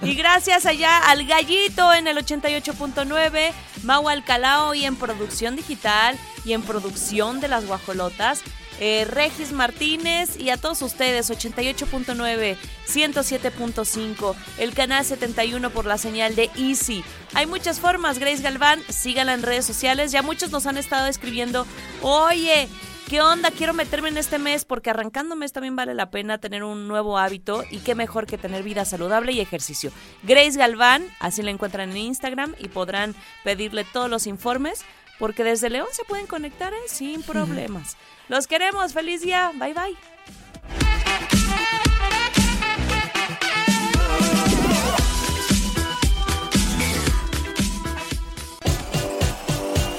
[0.04, 3.52] Y gracias allá al Gallito en el 88.9,
[3.84, 8.42] Mau Alcalao y en producción digital y en producción de las guajolotas.
[8.80, 16.36] eh, Regis Martínez y a todos ustedes, 88.9, 107.5, el canal 71 por la señal
[16.36, 17.04] de Easy.
[17.36, 20.12] Hay muchas formas, Grace Galván, síganla en redes sociales.
[20.12, 21.68] Ya muchos nos han estado escribiendo,
[22.02, 22.68] oye,
[23.12, 23.52] ¿Qué onda?
[23.52, 27.18] Quiero meterme en este mes porque arrancando mes también vale la pena tener un nuevo
[27.18, 29.92] hábito y qué mejor que tener vida saludable y ejercicio.
[30.24, 34.86] Grace Galván, así la encuentran en Instagram y podrán pedirle todos los informes
[35.20, 36.78] porque desde León se pueden conectar ¿eh?
[36.88, 37.98] sin problemas.
[38.30, 39.98] Los queremos, feliz día, bye bye.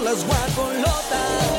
[0.02, 1.51] Las guacolotas.